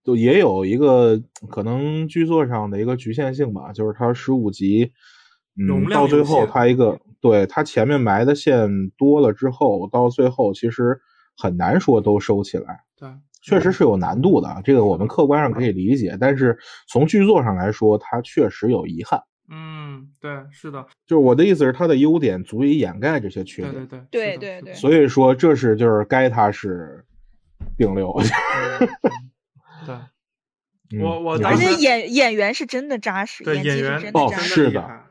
[0.06, 1.20] 就也有一个
[1.50, 4.92] 可能剧作上的一个局限性吧，就是它十五集，
[5.58, 10.99] 嗯，到最后它一个对它前面埋的线多了之后，到最后其实
[11.38, 12.82] 很难说都收起来。
[12.97, 13.10] 对，
[13.41, 16.18] 确实是有难度的，这个我们客观上可以理解。
[16.20, 19.22] 但是从剧作上来说，它确实有遗憾。
[19.47, 23.88] 嗯，对，是的，就是我的意思是，它的优点足以掩盖这些缺点。
[23.88, 24.74] 对对对对对。
[24.74, 27.06] 所以说，这是就是该它是
[27.78, 28.12] 顶流。
[29.86, 34.49] 对，我我而且演演员是真的扎实，演技是真的扎实。
[34.49, 35.05] 是的，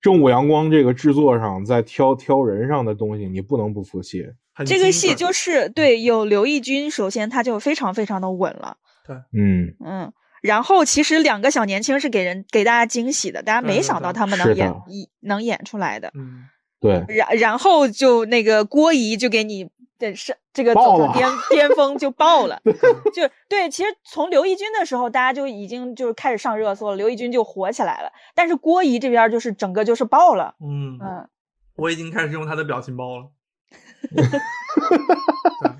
[0.00, 4.26] 正午阳光这个制作上，在挑挑人上的东西，你不能不服气。
[4.66, 8.76] 这个戏就是对有刘奕君，首先他就非常非常的稳了。
[9.06, 16.12] 对，嗯嗯，然后其实两个小年轻是给人给大家惊喜的，大家没想到他们能演一能演出来的。
[16.14, 16.44] 嗯，
[16.80, 17.04] 对。
[17.08, 19.70] 然然后就那个郭姨就给你。
[20.00, 22.58] 对，是这个走上巅巅峰就爆了，
[23.12, 23.68] 就对。
[23.68, 28.10] 其实从刘奕君的时候，大家就已经就是开始上热搜了，刘奕君就火起来了。
[28.34, 31.28] 但是郭姨这边就是整个就是爆了，嗯嗯，
[31.76, 33.26] 我已经开始用他的表情包了，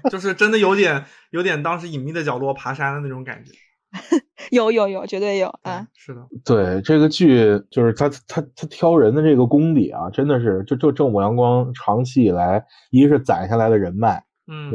[0.12, 3.52] 就是真的有点有点当时隐秘的角落爬山的那种感觉。
[4.50, 5.86] 有有有，绝对有啊！
[5.94, 14.70] 是的，对这个剧，就是他他他挑人的这个功底啊，真的是就就正午阳光长期以来，一是攒下来的人脉，嗯，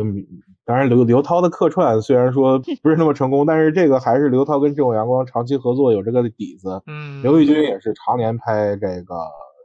[0.66, 9.16] 当然刘刘涛的客串虽然说 不是那么成功，但是这个还是刘涛跟正午阳光长期合作有这个底子，嗯，刘奕君也是常年拍这个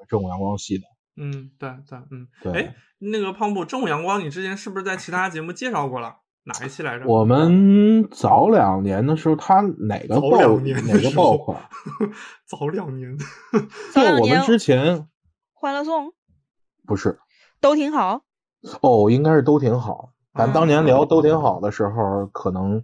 [0.09, 0.85] 正午阳光戏的，
[1.17, 6.17] 嗯，对对，嗯，对，哎，那个胖布正午阳光，你之前是不是在其他节目介绍过了？
[6.45, 7.05] 哪一期来着？
[7.07, 11.61] 我们早两年的时候，他哪个爆哪个爆款？
[12.47, 13.17] 早两年，
[13.93, 14.35] 早两年。
[14.35, 15.07] 我们之前
[15.53, 16.13] 欢乐颂
[16.87, 17.19] 不是
[17.61, 18.23] 都挺好
[18.81, 20.13] 哦，应该是都挺好。
[20.35, 22.83] 咱当年聊都挺好的时候，可能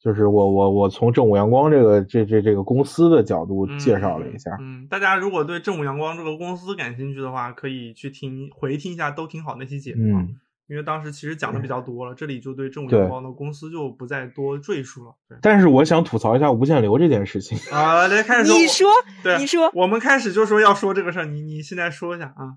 [0.00, 4.56] 就是我我我从正午阳光这个这这这个公司的角度介绍了一下。
[4.60, 10.18] 嗯，大家如果对正午阳光这个公司感兴趣的话，可以去听回听一下都挺好那期节目。
[10.18, 10.40] 嗯。
[10.68, 15.14] 因为当时其实讲的比较多了，这里就对正午阳光的公司就不再多赘述了。
[15.28, 18.86] 对，但是我想吐槽一下无限流这件事情啊，来开始你说，
[19.22, 22.56] 对，你说，我们开始就说要说这个事儿，你你现在说一下啊。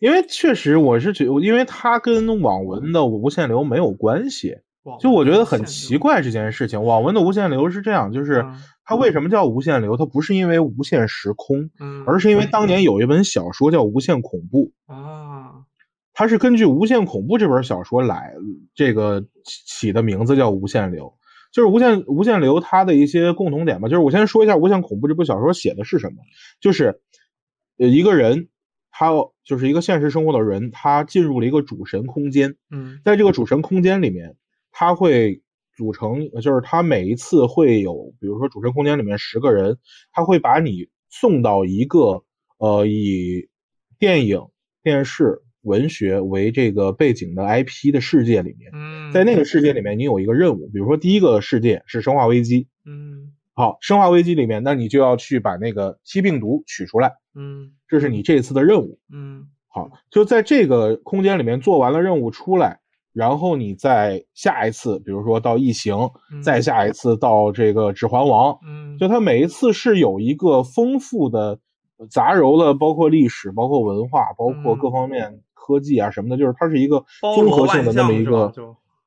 [0.00, 4.56] 因为确实我是觉得，因为它跟网文的无限流没有关系，
[5.00, 6.82] 就我觉得很奇怪这件事情。
[6.84, 8.44] 网文的无限流是这样，就是
[8.84, 9.96] 它为什么叫无限流？
[9.96, 11.70] 它不是因为无限时空，
[12.06, 15.64] 而是因为当年有一本小说叫《无限恐怖》啊。
[16.12, 18.34] 它是根据《无限恐怖》这本小说来
[18.74, 21.14] 这个起的名字叫无限流，
[21.52, 23.88] 就是无限无限流它的一些共同点吧。
[23.88, 26.16] 就是我先说一下《无限恐怖》这部小说写的是什么，
[26.60, 27.00] 就是
[27.78, 28.48] 呃一个人，
[28.90, 29.12] 他
[29.44, 34.36] 就是一个现实生活的人，他进入了一个主神空间，嗯，在这个主神空间里面，
[34.72, 35.40] 他会
[35.76, 39.78] 组成，就是他每一次会有，比如说主神空间里面十个人，
[40.12, 42.24] 他会把你送到一个
[42.58, 43.48] 呃以
[43.98, 44.44] 电影
[44.82, 45.40] 电视。
[45.62, 48.72] 文学为这个背景的 IP 的世界里面，
[49.12, 62.80] 在那个世界里面，你有一个任务，比如说第一个世界是生化危机，嗯，好，生化危机里面，那你就要去把那个 T 病毒取出来，嗯，这是你这次的任务，嗯，好，就在这个空间里面做完了任务出来，
[63.12, 65.94] 然后你再下一次，比如说到异形，
[66.42, 71.58] 再下一次到这个指环王，嗯，就它每一次是有一个丰富的
[72.08, 75.42] 杂糅了，包括历史，包括文化，包括各方面。
[75.60, 78.50] 科技啊什么的，就是它是一个综合性的那么一个，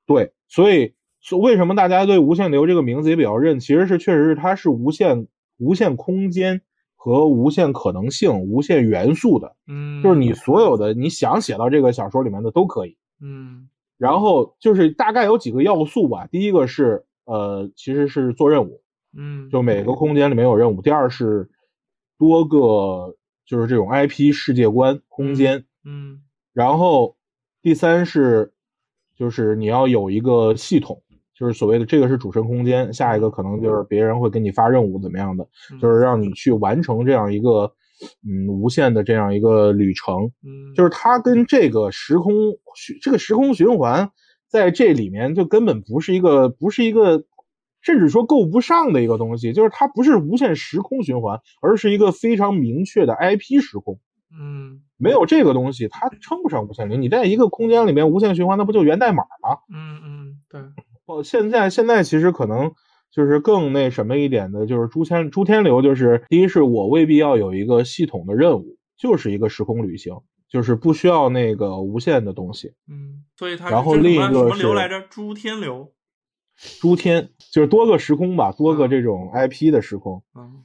[0.06, 3.60] 对，所以所为什么大家对无限流这个名字也比较认？
[3.60, 5.28] 其实是确实是它是无限
[5.58, 6.62] 无限空间
[6.96, 13.68] 和无限可能性、无限元素的，嗯，就是你所有的你想写到这个小说里面的都可以，嗯，
[13.98, 18.82] 然后就是大概有几个要素吧，第一个是呃其实是做任务，
[19.18, 21.50] 嗯，就每个空间里面有任务，第二是
[22.20, 23.16] 多个
[23.46, 26.22] 就是这种 IP 世界观空间，嗯。
[26.54, 27.16] 然后，
[27.62, 28.54] 第三是
[29.18, 31.02] 就是你要有一个系统，
[31.38, 35.48] 就是所谓的这个是主神空间，下一个可能就是别人会给你发任务怎么样的，
[35.82, 37.74] 就是让你去完成这样一个
[38.26, 40.32] 嗯无限的这样一个旅程。
[40.44, 42.34] 嗯，就是它跟这个时空
[43.02, 44.12] 这个时空循环
[44.48, 47.26] 在这里面就根本不是一个不是一个。
[47.86, 54.00] 甚至说够不上的一个东西，就是它不是无限时空循环，而是一个非常明确的 IP 时空。
[54.40, 56.98] 嗯，没有这个东西，它称不上无限流。
[56.98, 59.60] 你在一个空间里面无限循环，那不就源代码吗？
[59.74, 60.62] 嗯嗯，对。
[61.06, 62.72] 哦，现在现在其实可能
[63.12, 70.14] 就是更那什么一点的，就是诸天诸天流，就是第一是我未必要有一个系统的任务，就是一个时空旅行，
[70.50, 72.74] 就是不需要那个无限的东西。
[72.90, 75.02] 嗯，所以它然后另一个什么流来着？
[75.10, 75.92] 诸天流。
[76.80, 80.22] 诸天就是多个时空吧，多个这种 IP 的时空，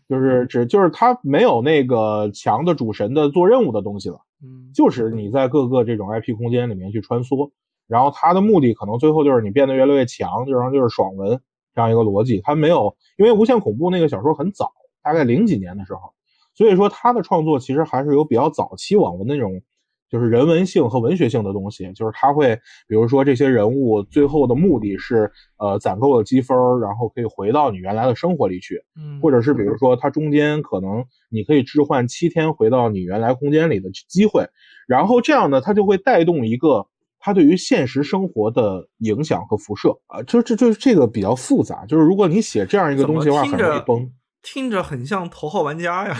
[0.09, 7.51] 就是指就是它没有那个强的主神的做任务的东西了，嗯，就是你在各个这种 IP 空间里面去穿梭，
[7.87, 11.41] 然后它的目的可能最后就是你变得越来越强，就然后就是爽文
[11.75, 12.41] 这样一个逻辑。
[12.43, 16.13] 它没有，因为无限恐怖那个小说很早，大概零几年的时候，
[16.55, 19.63] 所以说它的创作其实还是有比较早期网文那种。
[20.11, 22.55] 就是人文性和文学性的东西，就是他会，
[22.87, 29.79] 比如说这些人物最后的目的是，呃，攒够了积分，然后可以回到你原来的生活里去，嗯，或者是比如。
[29.79, 34.45] 说它中间可能你可以置换七天回到你原来空间里的机会，
[34.89, 36.89] 然后这样呢，它就会带动一个
[37.21, 44.11] 它对于现实生活的影响和辐射啊，就这就这个比较复杂，就是如果你写这样一个东西的话，很容易崩，
[44.43, 46.17] 听着很像头号玩家呀，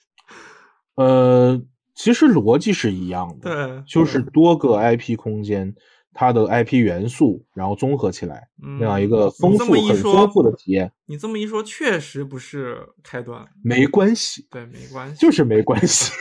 [0.96, 1.60] 呃。
[1.94, 5.74] 其实逻辑是一样的，对，就是多个 IP 空间，
[6.12, 8.48] 它的 IP 元素，然后综合起来，
[8.80, 10.92] 那样一个丰富、很丰富的体验。
[11.06, 16.12] 你这么一说，确实不是开端，没关系，对，没关系，就是没关系。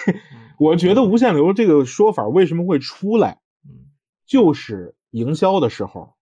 [0.60, 3.90] 我觉得无限流这个说法为什么会出来，嗯
[4.26, 6.14] 就是营销的时候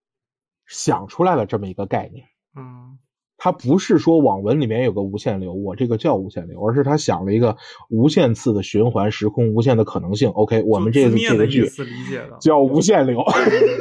[0.66, 2.26] 想出来了这么一个概念，
[2.56, 2.98] 嗯。
[3.44, 7.58] 他不是说网文里面有个无限流，我这个叫无限流，而是他想了一个
[7.90, 10.30] 无限次的循环时空，无限的可能性。
[10.30, 11.68] OK，我们这个这个剧
[12.40, 13.24] 叫无限流，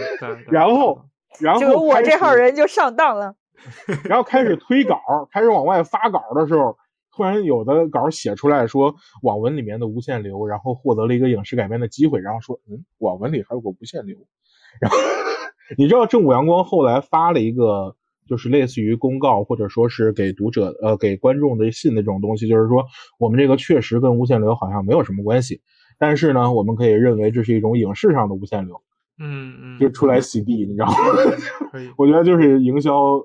[0.50, 1.02] 然后
[1.40, 3.34] 然后我这号人就上当了，
[4.08, 4.98] 然后开始推稿，
[5.30, 6.78] 开始往外发稿的时候，
[7.14, 14.16] 突然有的稿写出来说网文里面的无限流，然后获得了一个影视改编的机会，然后说嗯，网文里还有个无限流，
[14.80, 14.96] 然后
[15.76, 17.94] 你知道正午阳光后来发了一个。
[18.30, 22.86] 就是类似于公告，或者说是给读者呃给观众的信的这种东西，就是说
[23.18, 25.60] 我们这个确实跟无限流好像没有什么关系，
[25.98, 28.80] 但是呢，我们可以认为这是一种影视上的无限流，
[29.18, 30.94] 嗯嗯，就出来洗地，你知道吗？
[31.98, 33.20] 我觉得就是营销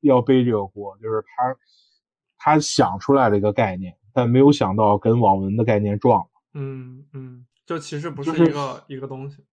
[0.00, 1.56] 要背这个锅，就是他
[2.36, 9.44] 他想出来了一个概念，但没有想到跟网文的概念撞了，嗯嗯，就其实不是一个一个东西。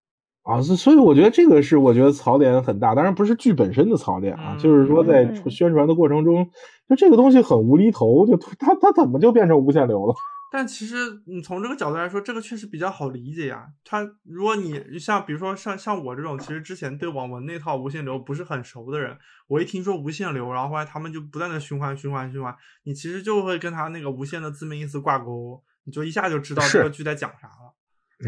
[0.46, 6.48] 啊，所所以我觉得这个是我觉得槽点很大，当然不是剧本身的槽点啊，就是说在宣传的过程中，
[6.88, 10.14] 就这个东西很无厘头，就它它怎么就变成无限流了？
[10.54, 10.96] 但其实
[11.26, 13.66] 你从这个角度来说，这个确实比较好理解呀。
[13.84, 19.18] 他如果你像比如说像像我这种，其实之前对网文那套无限流不是很熟的人，
[19.48, 27.65] 我一听说无限流，然后后来他们就不断的循环循环循环，你其实就会跟他那个无限的字面意思挂钩，你就一下就知道这个剧在讲啥了。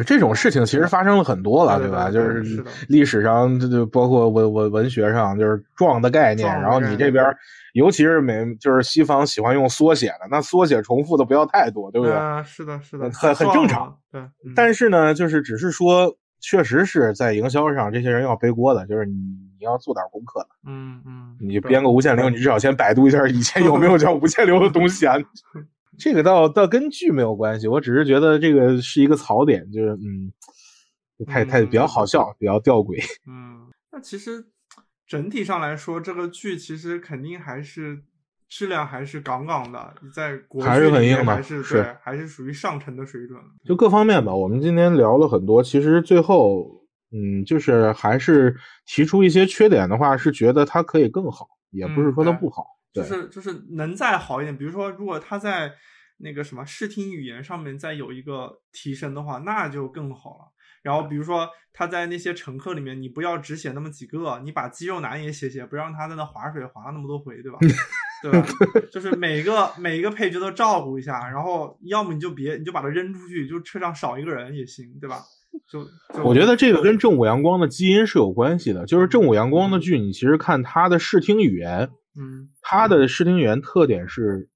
[0.05, 2.11] 这种事情其实发生了很多了，对吧？
[2.11, 6.47] 就是历史上，这就包括文文文学上，就是撞的概念。
[6.61, 7.25] 然后你这边，
[7.73, 12.15] 尤其是美，就是西方喜欢用缩写的，那缩写重复的不要太多，对不对？
[12.43, 13.97] 是的，是的，很很正常。
[14.11, 14.21] 对，
[14.55, 19.13] 但是呢，就是只是说，确实是在营销上，这些人要背锅的，就是你
[19.57, 20.49] 你要做点功课的。
[20.67, 25.15] 嗯嗯，你编个无限流，你至少先百度一下以前有没有叫无限流的东西啊。
[25.97, 30.31] 这个倒倒跟剧没有关系，我只是觉得这个是一个槽点，就是嗯，
[31.25, 32.97] 太太比较好笑，比较吊诡。
[33.27, 34.45] 嗯，那其实
[35.07, 38.03] 整体上来说，这个剧其实肯定还是
[38.47, 43.41] 质量还是杠杠的，在国还是很硬的，还是对，还是属于上乘的水准。
[43.65, 48.55] 就各方面吧，我们今天聊了很多，其实最后嗯，就是还是
[48.85, 52.76] 提出一些缺点的话，是觉得它可以更好，也不是说它不好。
[52.93, 55.73] 就是就是能再好一点，比如说如果他在
[56.17, 60.51] 那个什么视听语言上面再有一个提升的话，那就更好了。
[60.81, 67.59] 然后比如说他在那些乘客里面，你不要只写那么几个，你把肌肉男也写写，不让他在那划水划那么多回，对吧？
[68.23, 68.47] 对吧？
[68.91, 75.21] 就是每个每一个配置都照顾一下，然后要么你就别你就把他扔出去，就车上少一个人也行，对吧？
[75.69, 75.85] 就
[76.23, 81.89] 我觉得这个跟正午阳光的基因是有关系的，就是正午阳光的剧，你其实看他的视听语言。
[82.17, 84.49] 嗯，它的视听语言特点是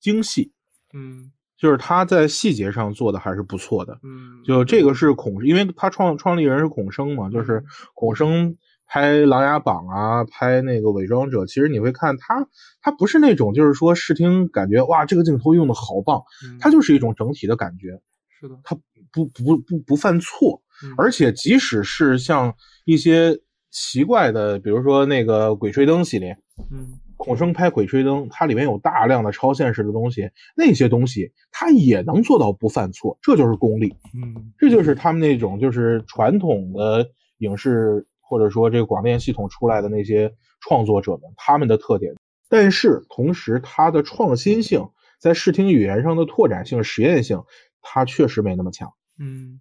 [0.00, 0.52] 精细，
[0.94, 3.98] 嗯，就是他在细节上做的还是不错的。
[4.02, 7.64] 嗯，就这个是孔，因为他创创立人是孔生嘛，就是
[7.94, 8.56] 孔生
[8.86, 12.46] 拍《琅琊榜》啊，拍那个《伪装者》，其实你会看他，
[12.80, 16.22] 他不是那种就是说视听感觉哇，这个镜头用的好棒，
[16.60, 18.00] 他就是一种整体的感觉。
[18.38, 18.76] 是的，他
[19.10, 20.62] 不不不不犯错，
[20.98, 22.54] 而且即使是像
[22.84, 23.40] 一些
[23.70, 26.38] 奇怪的，比如说那个《鬼吹灯》系列，
[26.70, 26.98] 嗯。
[27.18, 33.96] 孔生拍《鬼吹灯》，它里面有大量的超现实的东西，那些东西它也能做到不犯错，这就是功力。
[34.14, 37.08] 嗯，这就是他们那种就是传统的
[37.38, 42.14] 影视或者说这个广电系统出来的那些创作者们他们的特点。
[42.50, 44.86] 但是同时，它的创新性
[45.18, 47.42] 在视听语言上的拓展性、实验性，
[47.80, 48.92] 它确实没那么强。
[49.18, 49.58] 嗯，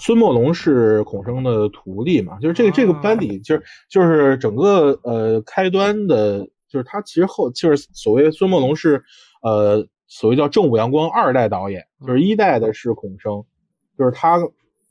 [0.00, 6.48] 孙墨龙是孔生的徒弟嘛，就是这个这个班底，就是就是整个呃开端的。
[6.72, 9.02] 就是他其实后就是所谓孙墨龙是，
[9.42, 13.44] 呃，所谓叫正午阳光二代导演，就是一代的是孔生，
[13.98, 14.38] 就是他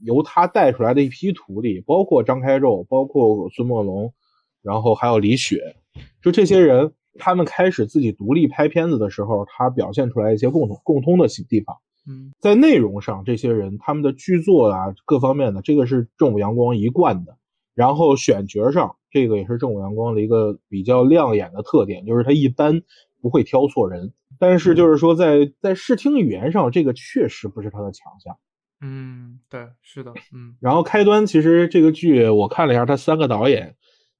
[0.05, 4.13] 由他带出来的一批徒弟，包括张开宙，包括孙墨龙，
[4.61, 5.77] 然后还有李雪，
[6.21, 11.77] 就这些人，他们开始自己独立拍片子的时候，他表现出来一些共同共通的地方。
[12.07, 17.37] 嗯，在内容上，这些人他们的剧作啊，各方面的，这个是正午阳光一贯的。
[17.75, 22.81] 然后选角上，这个也是正午阳光的一个比较亮眼的特点，就是他一般
[23.21, 24.13] 不会挑错人。
[24.37, 28.37] 但是就是说，在在视听语言上，这个确实不是他的强项。
[28.81, 30.55] 嗯，对，是的，嗯。
[30.59, 33.75] 然后开端其实这个剧我看了一下，他三个导演，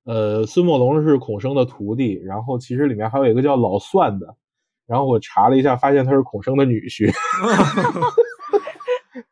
[0.06, 4.36] 呃，孙墨龙是孔生的徒弟，然后其实里面还有一个叫老算的，
[4.90, 7.14] 然后我查了一下，发现他是孔生的女婿。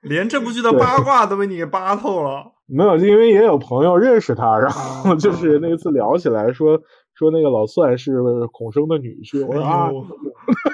[0.02, 2.54] 连这部剧的八卦都被你给扒透了。
[2.66, 6.80] 没有，因为也有朋友认识他，然后就是那次聊起来说
[7.14, 8.22] 说那个老算是
[8.52, 9.90] 孔生的女婿，我说啊，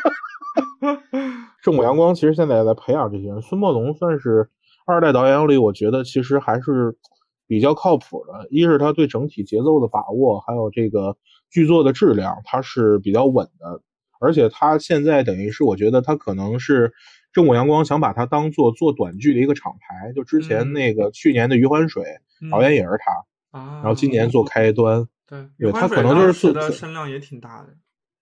[1.64, 4.50] 正午阳光其实现在也在培养这些人，孙墨龙算是
[4.86, 6.98] 二代导演里，我觉得其实还是
[7.48, 8.48] 比较靠谱的。
[8.50, 11.16] 一是他对整体节奏的把握，还有这个
[11.50, 13.82] 剧作的质量，他是比较稳的。
[14.24, 16.94] 而且他现在等于是，我觉得他可能是。
[17.34, 22.04] 正午阳光想把它当做做短剧的一个厂牌，就之前那个去年的《余欢水》
[22.52, 27.70] 导演也是他，然后今年做开端，对，他可能就是做的声量也挺大的，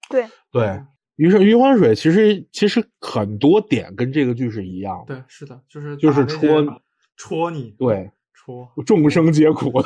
[0.10, 0.82] 对对。
[1.18, 6.82] 于是《余欢水》其实其实很多点跟这个剧是一样的，对，是的，就是就是戳
[7.18, 9.84] 戳你，对，戳众生皆苦，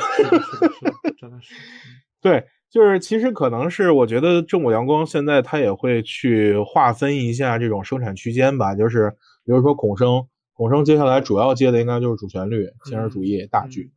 [1.18, 1.56] 真的是，
[2.22, 2.46] 对。
[2.76, 9.10] 就是其实可能是我觉得正午阳光现在他也会去划分一下这种生产区间吧，就是
[9.46, 13.94] 比如说孔生，孔生接下来主要接的应该就是主旋律现实主义大剧，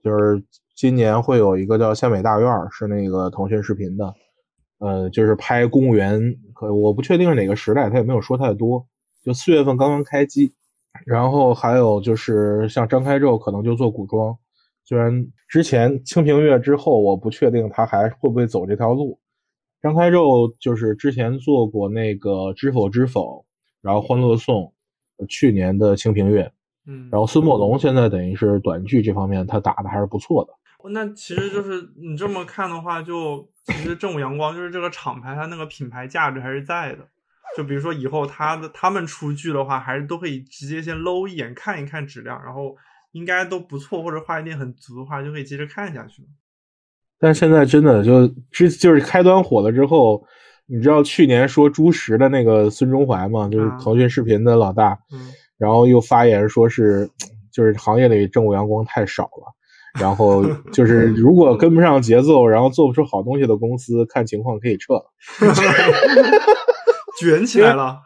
[0.00, 0.44] 就是
[0.76, 4.14] 今年会有一个叫《县委大院》，是那个腾讯视频的，
[4.78, 8.86] 呃，就是拍公务员，可我不确定是哪个时代，他也没有说太多，
[9.24, 10.54] 就四月份刚刚开机，
[11.04, 14.38] 然后还有就是像张开宙可能就做古装。
[14.86, 19.18] 虽然之前《清平乐》之后，我不确定他还会不会走这条路。
[19.80, 23.38] 张开宙就是之前做过那个《知否知否》，
[23.80, 24.74] 然后《欢乐颂》，
[25.26, 26.42] 去年的《清平乐》，
[26.86, 30.52] 嗯，然后孙墨龙现在等于是短剧这方面他打的还是不错的。
[30.90, 37.08] 那其实就是你这么看的话，就其实正午阳光就是这个厂牌，它那个品牌价值还是在的。
[37.56, 42.76] 就比如说以后他的他们出剧的话，还是都可以直接先搂一眼看一看质量，然后。
[43.14, 46.24] 应该都不错，或者话题点很足的话，就可以接着看下去。
[47.16, 50.26] 但现在真的就之就是开端火了之后，
[50.66, 53.48] 你知道去年说猪食的那个孙中怀嘛？
[53.48, 54.98] 就是腾讯视频的老大，
[55.56, 57.08] 然后又发言说是
[57.52, 59.54] 就是行业里正午阳光太少了，
[60.00, 65.12] 然后就是如果跟不上节奏，然后做不出好东西的公司，看情况可以撤了，
[67.20, 68.00] 卷起来了。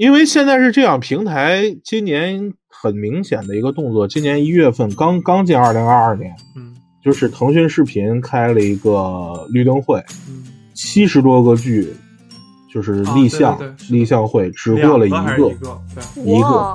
[0.00, 6.74] 因为现在是这样，平台今年很明显的一个动作，今年一月份刚刚进二零二二年，嗯，
[7.04, 10.42] 就是腾讯视频开了一个绿灯会，嗯，
[10.74, 11.94] 七十多个剧，
[12.72, 13.58] 就是立项
[13.90, 15.54] 立项会，只过了一个，
[16.24, 16.74] 一个，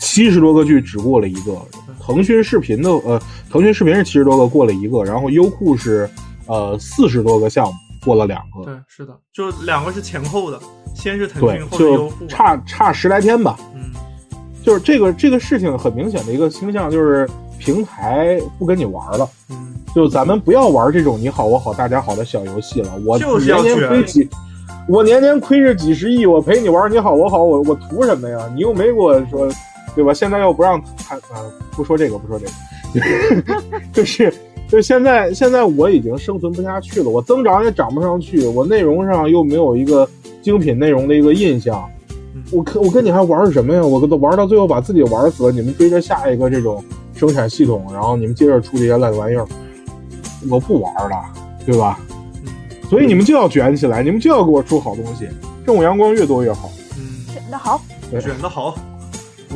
[0.00, 1.60] 七十多个剧只过了一个。
[2.00, 3.20] 腾讯视频的呃，
[3.50, 6.08] 腾讯视频是七十多个过了一个，然后优酷是
[6.46, 7.72] 呃四十多个项目
[8.04, 10.60] 过了两个，对，是的，就两个是前后的。
[10.98, 13.56] 先是腾讯，后是优酷，差差十来天吧。
[13.72, 13.92] 嗯，
[14.64, 19.28] 就是这个这个事情很明显的一个倾向，就是平台不跟你玩了。
[19.48, 22.90] 嗯，就咱们不要玩这种你好我好大家好的小游戏了。
[23.06, 24.28] 我年年亏几，
[24.88, 28.50] 我年年亏着几十亿，我陪你玩你好我好，我我图什么呀？
[28.52, 29.48] 你又没给我说，
[29.94, 30.12] 对吧？
[30.12, 31.38] 现在又不让谈啊，
[31.72, 32.46] 不说这个，不说这
[33.00, 33.62] 个，
[33.94, 34.34] 就是。
[34.68, 40.08] 就现在，现在我已经生存不下去了，我增长也涨不上去，我内容上又没有一个
[40.42, 41.82] 精品内容的一个印象，
[42.52, 43.82] 我跟我跟你还玩什么呀？
[43.82, 46.84] 我玩到最后把自己玩死了，你们追着下一个这种
[47.14, 49.46] 生产系统，然后你们接着出这些烂玩意儿，
[50.50, 51.16] 我不玩了，
[51.64, 51.98] 对吧？
[52.90, 55.26] 所以你们就要卷起来，你们就要给我出好东西，
[55.66, 56.70] 正午阳光越多越好。
[56.98, 57.80] 嗯，卷的好，
[58.10, 58.74] 卷的好。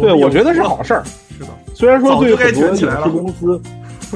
[0.00, 1.04] 对，我觉得是好事儿。
[1.38, 3.60] 是的，虽然说对很多影视公司，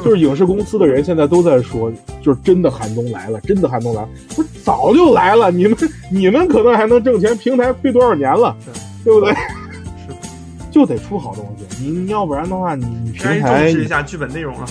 [0.05, 1.93] 就是影视公司的人现在都在说，
[2.23, 4.09] 就是真的寒冬来了，真的寒冬来了。
[4.35, 5.77] 不是早就来了，你们
[6.11, 8.57] 你们可能还能挣钱，平台亏多少年了，
[9.05, 9.33] 对不对？
[9.33, 10.17] 是的，
[10.71, 14.67] 就得出好东西，你要不然的话，你你平台重视一下剧本内容啊。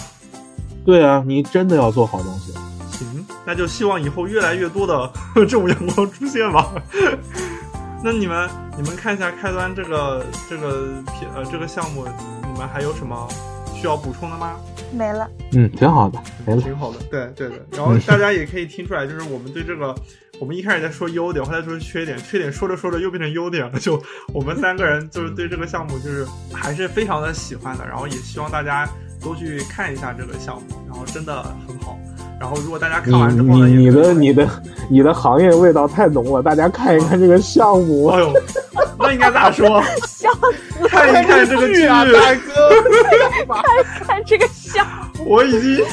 [0.85, 2.51] 对啊，你真的要做好东西。
[2.91, 6.71] 行，那就希望以后越来越多的 这种阳光出现吧。
[8.03, 8.47] 那你们
[8.77, 12.05] 你们看一下开端这个这个片呃这个项目，
[12.53, 13.27] 你们还有什么
[13.85, 14.59] 需要补充的吗？
[14.91, 15.29] 没了。
[15.51, 16.97] 嗯，挺好的，没了，挺好的。
[17.11, 19.93] 对对对， 然后大家也可以听出来，就是我们对这个，
[20.39, 23.77] 我们一开始在说优点，后来说缺点，缺点说着说着又变成优点了。
[23.77, 24.01] 就
[24.33, 28.89] 我们三个人就是对这个项目就是还是非常的喜欢的，然后也希望大家
[29.21, 31.95] 都去看一下这个项目，然后真的很好。
[32.39, 34.47] 然后，如果大家看完之后呢，你的你的
[34.89, 38.07] 你的行业味道太浓了，大家看一看这个项目。
[38.13, 38.33] 哎呦，
[38.99, 39.81] 那应该咋说？
[40.07, 40.29] 笑
[40.79, 40.87] 死！
[40.87, 42.69] 看一看这个剧啊， 大哥！
[43.47, 44.85] 看看这个项
[45.17, 45.83] 目，我已经……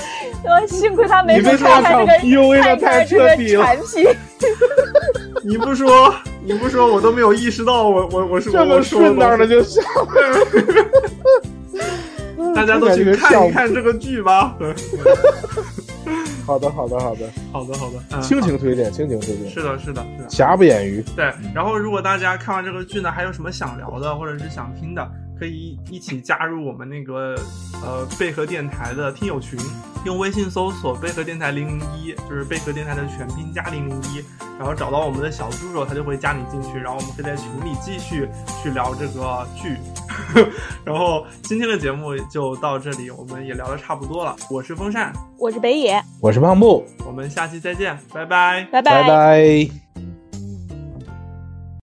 [0.45, 3.65] 我幸亏他没说看看这个 PUA 的太彻底了。
[3.65, 4.05] 产品，
[5.45, 6.13] 你不说，
[6.43, 9.81] 你不说，我都没有意识到，我我我是这么顺当的就笑。
[12.55, 14.57] 大家都去看一看这个剧吧。
[16.47, 19.49] 好的，好的，好的，好的，好的，倾情推荐，倾情推荐。
[19.51, 21.03] 是的，是的，是的，瑕不掩瑜。
[21.15, 25.09] 对，然后如果大家看完这个剧呢，还有什么想聊的，或者是想听的，
[25.43, 27.35] 可以一起加入我们那个
[27.83, 29.59] 呃贝壳电台的听友群，
[30.07, 34.25] 用微信搜索“贝壳电台零零一”，就是贝壳电台的全拼加零零一，
[34.57, 38.29] 然后找到我们的小助手，他就会加你进去，然后我们会在群里继续
[38.63, 39.77] 去聊这个剧。
[40.87, 44.37] 然后今天的节目就到这里，我们也聊的差不多了。
[44.49, 50.22] 我是风扇，我是北野，我是胖布，我们下期再见，拜拜，拜拜拜。